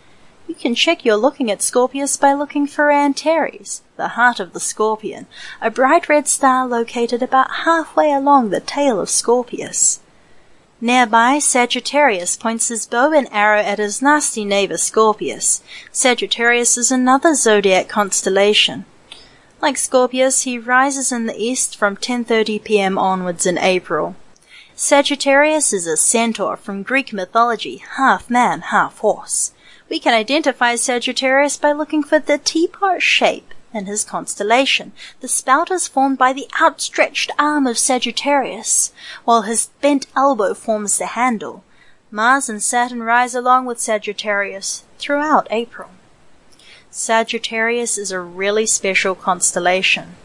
You 0.49 0.55
can 0.55 0.75
check 0.75 1.05
you're 1.05 1.17
looking 1.17 1.51
at 1.51 1.61
Scorpius 1.61 2.17
by 2.17 2.33
looking 2.33 2.67
for 2.67 2.91
Antares, 2.91 3.83
the 3.99 4.09
heart 4.09 4.41
of 4.41 4.55
the 4.55 4.61
scorpion, 4.61 5.27
a 5.61 5.71
bright 5.71 6.09
red 6.09 6.27
star 6.27 6.67
located 6.67 7.23
about 7.23 7.65
halfway 7.67 8.11
along 8.11 8.49
the 8.49 8.61
tail 8.61 8.99
of 8.99 9.11
Scorpius. 9.11 10.01
Nearby, 10.81 11.39
Sagittarius 11.39 12.39
points 12.39 12.69
his 12.69 12.87
bow 12.87 13.13
and 13.13 13.29
arrow 13.31 13.61
at 13.61 13.79
his 13.79 14.01
nasty 14.01 14.47
neighbor 14.47 14.79
Scorpius. 14.79 15.63
Sagittarius 15.93 16.79
is 16.79 16.91
another 16.91 17.35
zodiac 17.35 17.89
constellation. 17.89 18.87
Like 19.63 19.77
Scorpius, 19.77 20.43
he 20.43 20.59
rises 20.59 21.13
in 21.13 21.27
the 21.27 21.37
east 21.37 21.77
from 21.77 21.95
10:30 21.95 22.65
p.m. 22.65 22.97
onwards 22.97 23.45
in 23.45 23.59
April. 23.59 24.17
Sagittarius 24.75 25.75
is 25.75 25.87
a 25.87 25.99
centaur 25.99 26.57
from 26.57 26.83
Greek 26.83 27.13
mythology, 27.13 27.85
half 27.99 28.31
man, 28.31 28.63
half 28.63 28.97
horse. 29.01 29.53
We 29.91 30.01
can 30.01 30.15
identify 30.15 30.77
Sagittarius 30.77 31.59
by 31.59 31.73
looking 31.73 32.03
for 32.03 32.19
the 32.19 32.39
teapot 32.39 33.03
shape 33.03 33.53
in 33.75 33.85
his 33.85 34.03
constellation. 34.03 34.93
The 35.21 35.29
spout 35.29 35.71
is 35.71 35.87
formed 35.87 36.17
by 36.17 36.33
the 36.33 36.49
outstretched 36.59 37.31
arm 37.39 37.67
of 37.67 37.77
Sagittarius, 37.77 38.93
while 39.27 39.43
his 39.43 39.69
bent 39.83 40.07
elbow 40.17 40.55
forms 40.55 40.97
the 40.97 41.07
handle. 41.07 41.65
Mars 42.11 42.49
and 42.49 42.63
Saturn 42.63 43.03
rise 43.03 43.35
along 43.35 43.67
with 43.67 43.79
Sagittarius 43.79 44.85
throughout 44.99 45.47
April. 45.51 45.91
Sagittarius 46.93 47.97
is 47.97 48.11
a 48.11 48.19
really 48.19 48.67
special 48.67 49.15
constellation 49.15 50.17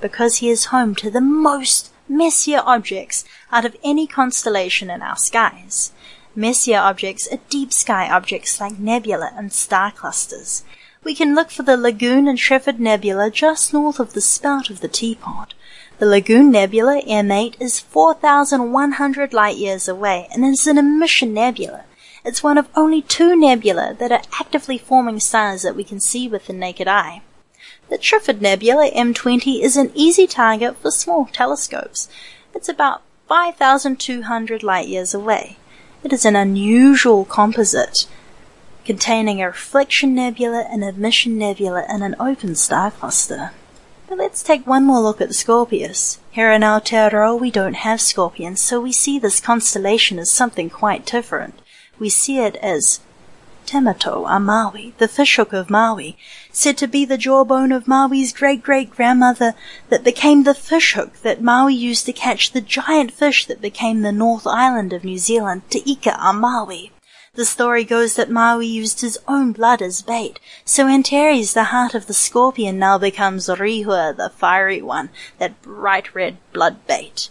because 0.00 0.36
he 0.36 0.50
is 0.50 0.66
home 0.66 0.94
to 0.94 1.10
the 1.10 1.20
most 1.20 1.92
Messier 2.08 2.62
objects 2.64 3.24
out 3.50 3.64
of 3.64 3.76
any 3.82 4.06
constellation 4.06 4.88
in 4.88 5.02
our 5.02 5.16
skies. 5.16 5.90
Messier 6.36 6.78
objects 6.78 7.26
are 7.32 7.40
deep 7.50 7.72
sky 7.72 8.08
objects 8.08 8.60
like 8.60 8.78
nebula 8.78 9.32
and 9.36 9.52
star 9.52 9.90
clusters. 9.90 10.62
We 11.02 11.16
can 11.16 11.34
look 11.34 11.50
for 11.50 11.64
the 11.64 11.76
Lagoon 11.76 12.28
and 12.28 12.38
Trifid 12.38 12.78
Nebula 12.78 13.28
just 13.28 13.72
north 13.72 13.98
of 13.98 14.12
the 14.12 14.20
spout 14.20 14.70
of 14.70 14.80
the 14.80 14.88
teapot. 14.88 15.54
The 15.98 16.06
Lagoon 16.06 16.52
Nebula, 16.52 17.02
M8, 17.02 17.56
is 17.60 17.80
4,100 17.80 19.32
light 19.32 19.56
years 19.56 19.88
away 19.88 20.28
and 20.32 20.44
is 20.44 20.68
an 20.68 20.78
emission 20.78 21.34
nebula. 21.34 21.84
It's 22.24 22.42
one 22.42 22.56
of 22.56 22.68
only 22.76 23.02
two 23.02 23.34
nebula 23.34 23.96
that 23.98 24.12
are 24.12 24.22
actively 24.38 24.78
forming 24.78 25.18
stars 25.18 25.62
that 25.62 25.74
we 25.74 25.82
can 25.82 25.98
see 25.98 26.28
with 26.28 26.46
the 26.46 26.52
naked 26.52 26.86
eye. 26.86 27.22
The 27.88 27.98
Trifid 27.98 28.40
Nebula, 28.40 28.90
M20, 28.92 29.60
is 29.60 29.76
an 29.76 29.90
easy 29.94 30.26
target 30.26 30.76
for 30.76 30.90
small 30.90 31.26
telescopes. 31.26 32.08
It's 32.54 32.68
about 32.68 33.02
5,200 33.28 34.62
light 34.62 34.88
years 34.88 35.14
away. 35.14 35.56
It 36.04 36.12
is 36.12 36.24
an 36.24 36.36
unusual 36.36 37.24
composite 37.24 38.06
containing 38.84 39.40
a 39.40 39.46
reflection 39.46 40.14
nebula, 40.14 40.66
an 40.70 40.82
emission 40.82 41.38
nebula, 41.38 41.84
and 41.88 42.02
an 42.02 42.16
open 42.20 42.54
star 42.54 42.90
cluster. 42.90 43.52
But 44.08 44.18
let's 44.18 44.42
take 44.42 44.66
one 44.66 44.84
more 44.84 45.00
look 45.00 45.20
at 45.20 45.34
Scorpius. 45.34 46.18
Here 46.30 46.52
in 46.52 46.62
Aotearoa 46.62 47.40
we 47.40 47.50
don't 47.50 47.74
have 47.74 48.00
scorpions, 48.00 48.60
so 48.60 48.80
we 48.80 48.92
see 48.92 49.18
this 49.18 49.40
constellation 49.40 50.18
as 50.18 50.30
something 50.30 50.70
quite 50.70 51.06
different. 51.06 51.61
We 52.02 52.08
see 52.08 52.40
it 52.40 52.56
as 52.56 52.98
Te 53.64 53.78
Matau, 53.78 54.26
a 54.28 54.40
Maui, 54.40 54.92
the 54.98 55.06
fishhook 55.06 55.52
of 55.52 55.70
Maui, 55.70 56.18
said 56.50 56.76
to 56.78 56.88
be 56.88 57.04
the 57.04 57.16
jawbone 57.16 57.70
of 57.70 57.86
Maui's 57.86 58.32
great-great-grandmother 58.32 59.54
that 59.88 60.02
became 60.02 60.42
the 60.42 60.52
fishhook 60.52 61.22
that 61.22 61.40
Maui 61.40 61.74
used 61.74 62.04
to 62.06 62.12
catch 62.12 62.50
the 62.50 62.60
giant 62.60 63.12
fish 63.12 63.46
that 63.46 63.60
became 63.60 64.02
the 64.02 64.10
North 64.10 64.48
Island 64.48 64.92
of 64.92 65.04
New 65.04 65.16
Zealand, 65.16 65.62
Te 65.70 65.84
Ika 65.86 66.18
a 66.20 66.32
Maui. 66.32 66.90
The 67.34 67.46
story 67.46 67.84
goes 67.84 68.16
that 68.16 68.28
Maui 68.28 68.66
used 68.66 69.00
his 69.02 69.20
own 69.28 69.52
blood 69.52 69.80
as 69.80 70.02
bait, 70.02 70.40
so 70.64 70.88
Antares, 70.88 71.52
the 71.52 71.70
heart 71.70 71.94
of 71.94 72.08
the 72.08 72.14
scorpion, 72.14 72.80
now 72.80 72.98
becomes 72.98 73.46
Rehua, 73.46 74.16
the 74.16 74.30
fiery 74.30 74.82
one, 74.82 75.10
that 75.38 75.62
bright 75.62 76.16
red 76.16 76.38
blood 76.52 76.84
bait. 76.88 77.28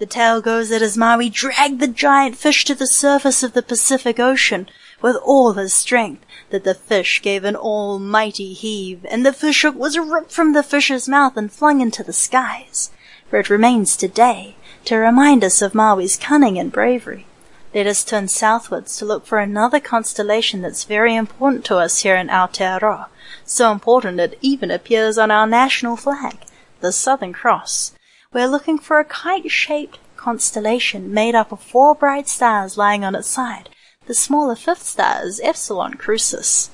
The 0.00 0.06
tale 0.06 0.40
goes 0.40 0.70
that 0.70 0.82
as 0.82 0.98
Maui 0.98 1.30
dragged 1.30 1.78
the 1.78 1.86
giant 1.86 2.36
fish 2.36 2.64
to 2.64 2.74
the 2.74 2.86
surface 2.86 3.44
of 3.44 3.52
the 3.52 3.62
Pacific 3.62 4.18
Ocean, 4.18 4.68
with 5.00 5.14
all 5.16 5.52
his 5.52 5.72
strength, 5.72 6.24
that 6.50 6.64
the 6.64 6.74
fish 6.74 7.22
gave 7.22 7.44
an 7.44 7.54
almighty 7.54 8.54
heave, 8.54 9.06
and 9.08 9.24
the 9.24 9.32
fishhook 9.32 9.76
was 9.76 9.96
ripped 9.96 10.32
from 10.32 10.52
the 10.52 10.64
fish's 10.64 11.08
mouth 11.08 11.36
and 11.36 11.52
flung 11.52 11.80
into 11.80 12.02
the 12.02 12.12
skies, 12.12 12.90
For 13.30 13.38
it 13.38 13.50
remains 13.50 13.96
today 13.96 14.56
to 14.86 14.96
remind 14.96 15.44
us 15.44 15.62
of 15.62 15.74
Maui's 15.74 16.16
cunning 16.16 16.58
and 16.58 16.72
bravery. 16.72 17.26
Let 17.72 17.86
us 17.86 18.04
turn 18.04 18.28
southwards 18.28 18.96
to 18.96 19.04
look 19.04 19.26
for 19.26 19.38
another 19.38 19.78
constellation 19.78 20.62
that's 20.62 20.84
very 20.84 21.14
important 21.14 21.64
to 21.66 21.76
us 21.76 22.02
here 22.02 22.16
in 22.16 22.28
Aotearoa, 22.28 23.06
so 23.44 23.70
important 23.70 24.18
it 24.18 24.38
even 24.40 24.70
appears 24.72 25.18
on 25.18 25.30
our 25.30 25.46
national 25.46 25.96
flag, 25.96 26.38
the 26.80 26.92
Southern 26.92 27.32
Cross. 27.32 27.92
We're 28.34 28.48
looking 28.48 28.78
for 28.78 28.98
a 28.98 29.04
kite-shaped 29.04 30.00
constellation 30.16 31.14
made 31.14 31.36
up 31.36 31.52
of 31.52 31.60
four 31.60 31.94
bright 31.94 32.28
stars 32.28 32.76
lying 32.76 33.04
on 33.04 33.14
its 33.14 33.28
side. 33.28 33.68
The 34.08 34.14
smaller 34.14 34.56
fifth 34.56 34.82
star 34.82 35.24
is 35.24 35.40
Epsilon 35.40 35.94
Crucis. 35.94 36.70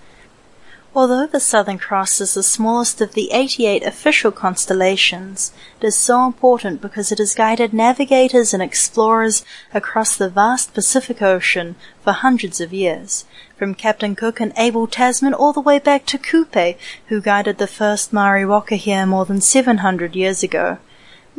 Although 0.97 1.27
the 1.27 1.39
Southern 1.39 1.77
Cross 1.77 2.23
is 2.23 2.33
the 2.33 2.43
smallest 2.43 3.03
of 3.03 3.13
the 3.13 3.31
88 3.31 3.83
official 3.83 4.33
constellations, 4.33 5.53
it 5.79 5.87
is 5.89 5.97
so 5.97 6.25
important 6.25 6.81
because 6.81 7.13
it 7.13 7.19
has 7.19 7.35
guided 7.35 7.75
navigators 7.75 8.55
and 8.55 8.63
explorers 8.63 9.45
across 9.75 10.17
the 10.17 10.31
vast 10.31 10.73
Pacific 10.73 11.21
Ocean 11.21 11.77
for 12.03 12.15
hundreds 12.15 12.63
of 12.63 12.73
years, 12.73 13.27
from 13.59 13.75
Captain 13.75 14.17
Cook 14.17 14.41
and 14.41 14.55
Abel 14.57 14.87
Tasman 14.87 15.35
all 15.35 15.53
the 15.53 15.61
way 15.61 15.79
back 15.79 16.07
to 16.07 16.17
Kupe, 16.17 16.79
who 17.09 17.21
guided 17.21 17.59
the 17.59 17.67
first 17.67 18.15
Maori 18.15 18.47
waka 18.47 18.77
here 18.77 19.05
more 19.05 19.27
than 19.27 19.43
700 19.43 20.17
years 20.17 20.43
ago. 20.43 20.79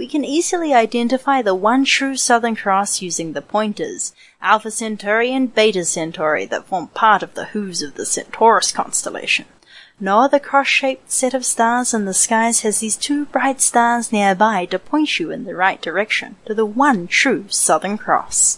We 0.01 0.07
can 0.07 0.25
easily 0.25 0.73
identify 0.73 1.43
the 1.43 1.53
one 1.53 1.85
true 1.85 2.17
Southern 2.17 2.55
Cross 2.55 3.03
using 3.03 3.33
the 3.33 3.41
pointers, 3.43 4.13
Alpha 4.41 4.71
Centauri 4.71 5.31
and 5.31 5.53
Beta 5.53 5.85
Centauri, 5.85 6.45
that 6.45 6.65
form 6.65 6.87
part 6.87 7.21
of 7.21 7.35
the 7.35 7.45
hooves 7.45 7.83
of 7.83 7.93
the 7.93 8.07
Centaurus 8.07 8.71
constellation. 8.71 9.45
No 9.99 10.21
other 10.21 10.39
cross-shaped 10.39 11.11
set 11.11 11.35
of 11.35 11.45
stars 11.45 11.93
in 11.93 12.05
the 12.05 12.15
skies 12.15 12.61
has 12.61 12.79
these 12.79 12.97
two 12.97 13.25
bright 13.25 13.61
stars 13.61 14.11
nearby 14.11 14.65
to 14.65 14.79
point 14.79 15.19
you 15.19 15.29
in 15.29 15.43
the 15.43 15.53
right 15.53 15.79
direction 15.79 16.35
to 16.47 16.55
the 16.55 16.65
one 16.65 17.05
true 17.05 17.45
Southern 17.49 17.99
Cross. 17.99 18.57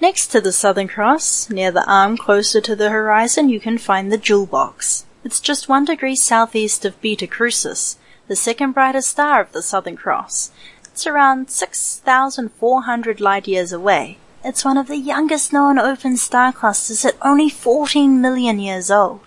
Next 0.00 0.28
to 0.28 0.40
the 0.40 0.52
Southern 0.52 0.86
Cross, 0.86 1.50
near 1.50 1.72
the 1.72 1.84
arm 1.90 2.16
closer 2.16 2.60
to 2.60 2.76
the 2.76 2.90
horizon, 2.90 3.48
you 3.48 3.58
can 3.58 3.76
find 3.76 4.12
the 4.12 4.18
Jewel 4.18 4.46
Box. 4.46 5.04
It's 5.24 5.40
just 5.40 5.68
one 5.68 5.84
degree 5.84 6.14
southeast 6.14 6.84
of 6.84 7.00
Beta 7.00 7.26
Crucis, 7.26 7.98
the 8.28 8.36
second 8.36 8.72
brightest 8.72 9.10
star 9.10 9.40
of 9.40 9.52
the 9.52 9.62
Southern 9.62 9.96
Cross. 9.96 10.50
It's 10.84 11.06
around 11.06 11.50
6,400 11.50 13.20
light 13.20 13.46
years 13.46 13.72
away. 13.72 14.18
It's 14.44 14.64
one 14.64 14.78
of 14.78 14.88
the 14.88 14.96
youngest 14.96 15.52
known 15.52 15.78
open 15.78 16.16
star 16.16 16.52
clusters 16.52 17.04
at 17.04 17.16
only 17.22 17.50
14 17.50 18.20
million 18.20 18.58
years 18.58 18.90
old. 18.90 19.20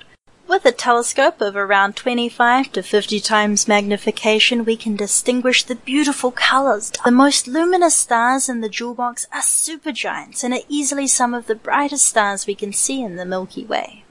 With 0.48 0.66
a 0.66 0.72
telescope 0.72 1.42
of 1.42 1.56
around 1.56 1.96
25 1.96 2.72
to 2.72 2.82
50 2.82 3.20
times 3.20 3.68
magnification, 3.68 4.66
we 4.66 4.76
can 4.76 4.96
distinguish 4.96 5.64
the 5.64 5.76
beautiful 5.76 6.32
colors. 6.32 6.92
The 7.06 7.12
most 7.12 7.48
luminous 7.48 7.96
stars 7.96 8.50
in 8.50 8.62
the 8.62 8.70
jewel 8.70 8.96
box 8.96 9.28
are 9.32 9.42
supergiants 9.42 10.44
and 10.44 10.54
are 10.56 10.66
easily 10.68 11.06
some 11.06 11.36
of 11.36 11.46
the 11.46 11.54
brightest 11.54 12.06
stars 12.06 12.48
we 12.48 12.56
can 12.56 12.74
see 12.74 13.04
in 13.04 13.16
the 13.16 13.26
Milky 13.26 13.64
Way. 13.64 14.06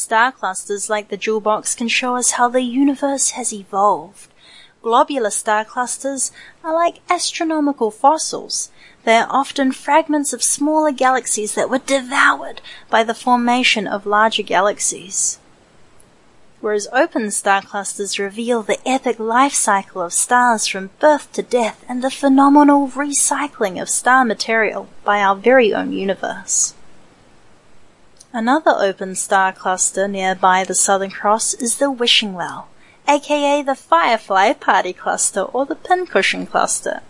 Star 0.00 0.32
clusters 0.32 0.88
like 0.88 1.08
the 1.08 1.18
jewel 1.18 1.42
box 1.42 1.74
can 1.74 1.86
show 1.86 2.16
us 2.16 2.30
how 2.32 2.48
the 2.48 2.62
universe 2.62 3.32
has 3.32 3.52
evolved. 3.52 4.30
Globular 4.80 5.28
star 5.28 5.62
clusters 5.62 6.32
are 6.64 6.72
like 6.72 7.00
astronomical 7.10 7.90
fossils. 7.90 8.70
They 9.04 9.16
are 9.16 9.26
often 9.28 9.72
fragments 9.72 10.32
of 10.32 10.42
smaller 10.42 10.90
galaxies 10.90 11.54
that 11.54 11.68
were 11.68 11.80
devoured 11.80 12.62
by 12.88 13.04
the 13.04 13.12
formation 13.12 13.86
of 13.86 14.06
larger 14.06 14.42
galaxies. 14.42 15.38
Whereas 16.62 16.88
open 16.94 17.30
star 17.30 17.60
clusters 17.60 18.18
reveal 18.18 18.62
the 18.62 18.80
epic 18.88 19.18
life 19.18 19.52
cycle 19.52 20.00
of 20.00 20.14
stars 20.14 20.66
from 20.66 20.88
birth 20.98 21.30
to 21.34 21.42
death 21.42 21.84
and 21.86 22.02
the 22.02 22.10
phenomenal 22.10 22.88
recycling 22.88 23.78
of 23.78 23.90
star 23.90 24.24
material 24.24 24.88
by 25.04 25.20
our 25.20 25.36
very 25.36 25.74
own 25.74 25.92
universe. 25.92 26.72
Another 28.32 28.70
open 28.78 29.16
star 29.16 29.52
cluster 29.52 30.06
nearby 30.06 30.62
the 30.62 30.72
Southern 30.72 31.10
Cross 31.10 31.54
is 31.54 31.78
the 31.78 31.90
Wishing 31.90 32.32
Well, 32.32 32.68
aka 33.08 33.60
the 33.60 33.74
Firefly 33.74 34.52
Party 34.52 34.92
Cluster 34.92 35.40
or 35.40 35.66
the 35.66 35.74
Pincushion 35.74 36.46
Cluster. 36.46 37.00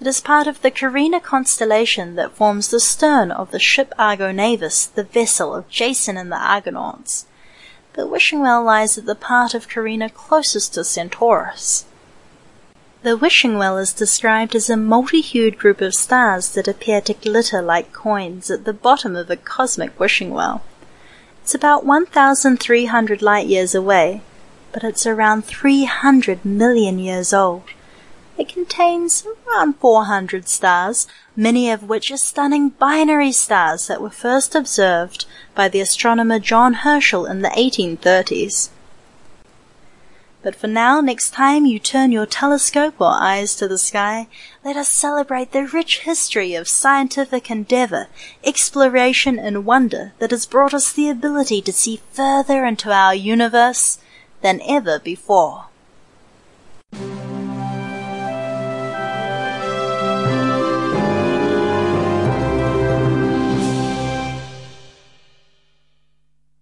It 0.00 0.08
is 0.08 0.20
part 0.20 0.48
of 0.48 0.60
the 0.60 0.72
Carina 0.72 1.20
constellation 1.20 2.16
that 2.16 2.34
forms 2.34 2.68
the 2.68 2.80
stern 2.80 3.30
of 3.30 3.52
the 3.52 3.60
ship 3.60 3.94
Argo 4.00 4.32
Navis, 4.32 4.86
the 4.86 5.04
vessel 5.04 5.54
of 5.54 5.68
Jason 5.68 6.16
and 6.16 6.32
the 6.32 6.36
Argonauts. 6.36 7.26
The 7.92 8.08
Wishing 8.08 8.40
Well 8.40 8.64
lies 8.64 8.98
at 8.98 9.06
the 9.06 9.14
part 9.14 9.54
of 9.54 9.68
Carina 9.68 10.10
closest 10.10 10.74
to 10.74 10.82
Centaurus. 10.82 11.84
The 13.02 13.16
wishing 13.16 13.58
well 13.58 13.78
is 13.78 13.92
described 13.92 14.56
as 14.56 14.68
a 14.68 14.76
multi-hued 14.76 15.56
group 15.56 15.80
of 15.80 15.94
stars 15.94 16.48
that 16.50 16.66
appear 16.66 17.00
to 17.02 17.14
glitter 17.14 17.62
like 17.62 17.92
coins 17.92 18.50
at 18.50 18.64
the 18.64 18.72
bottom 18.72 19.14
of 19.14 19.30
a 19.30 19.36
cosmic 19.36 19.98
wishing 20.00 20.30
well. 20.30 20.62
It's 21.42 21.54
about 21.54 21.86
1,300 21.86 23.22
light 23.22 23.46
years 23.46 23.72
away, 23.72 24.22
but 24.72 24.82
it's 24.82 25.06
around 25.06 25.44
300 25.44 26.44
million 26.44 26.98
years 26.98 27.32
old. 27.32 27.62
It 28.36 28.48
contains 28.48 29.24
around 29.46 29.76
400 29.78 30.48
stars, 30.48 31.06
many 31.36 31.70
of 31.70 31.84
which 31.84 32.10
are 32.10 32.16
stunning 32.16 32.70
binary 32.70 33.30
stars 33.30 33.86
that 33.86 34.02
were 34.02 34.10
first 34.10 34.56
observed 34.56 35.24
by 35.54 35.68
the 35.68 35.80
astronomer 35.80 36.40
John 36.40 36.74
Herschel 36.74 37.26
in 37.26 37.42
the 37.42 37.50
1830s. 37.50 38.70
But 40.40 40.54
for 40.54 40.68
now, 40.68 41.00
next 41.00 41.30
time 41.30 41.66
you 41.66 41.80
turn 41.80 42.12
your 42.12 42.26
telescope 42.26 43.00
or 43.00 43.10
eyes 43.10 43.56
to 43.56 43.66
the 43.66 43.76
sky, 43.76 44.28
let 44.64 44.76
us 44.76 44.88
celebrate 44.88 45.50
the 45.50 45.66
rich 45.66 46.00
history 46.00 46.54
of 46.54 46.68
scientific 46.68 47.50
endeavor, 47.50 48.06
exploration, 48.44 49.38
and 49.38 49.66
wonder 49.66 50.12
that 50.20 50.30
has 50.30 50.46
brought 50.46 50.74
us 50.74 50.92
the 50.92 51.10
ability 51.10 51.60
to 51.62 51.72
see 51.72 52.00
further 52.12 52.64
into 52.64 52.92
our 52.92 53.14
universe 53.14 53.98
than 54.40 54.60
ever 54.64 55.00
before. 55.00 55.66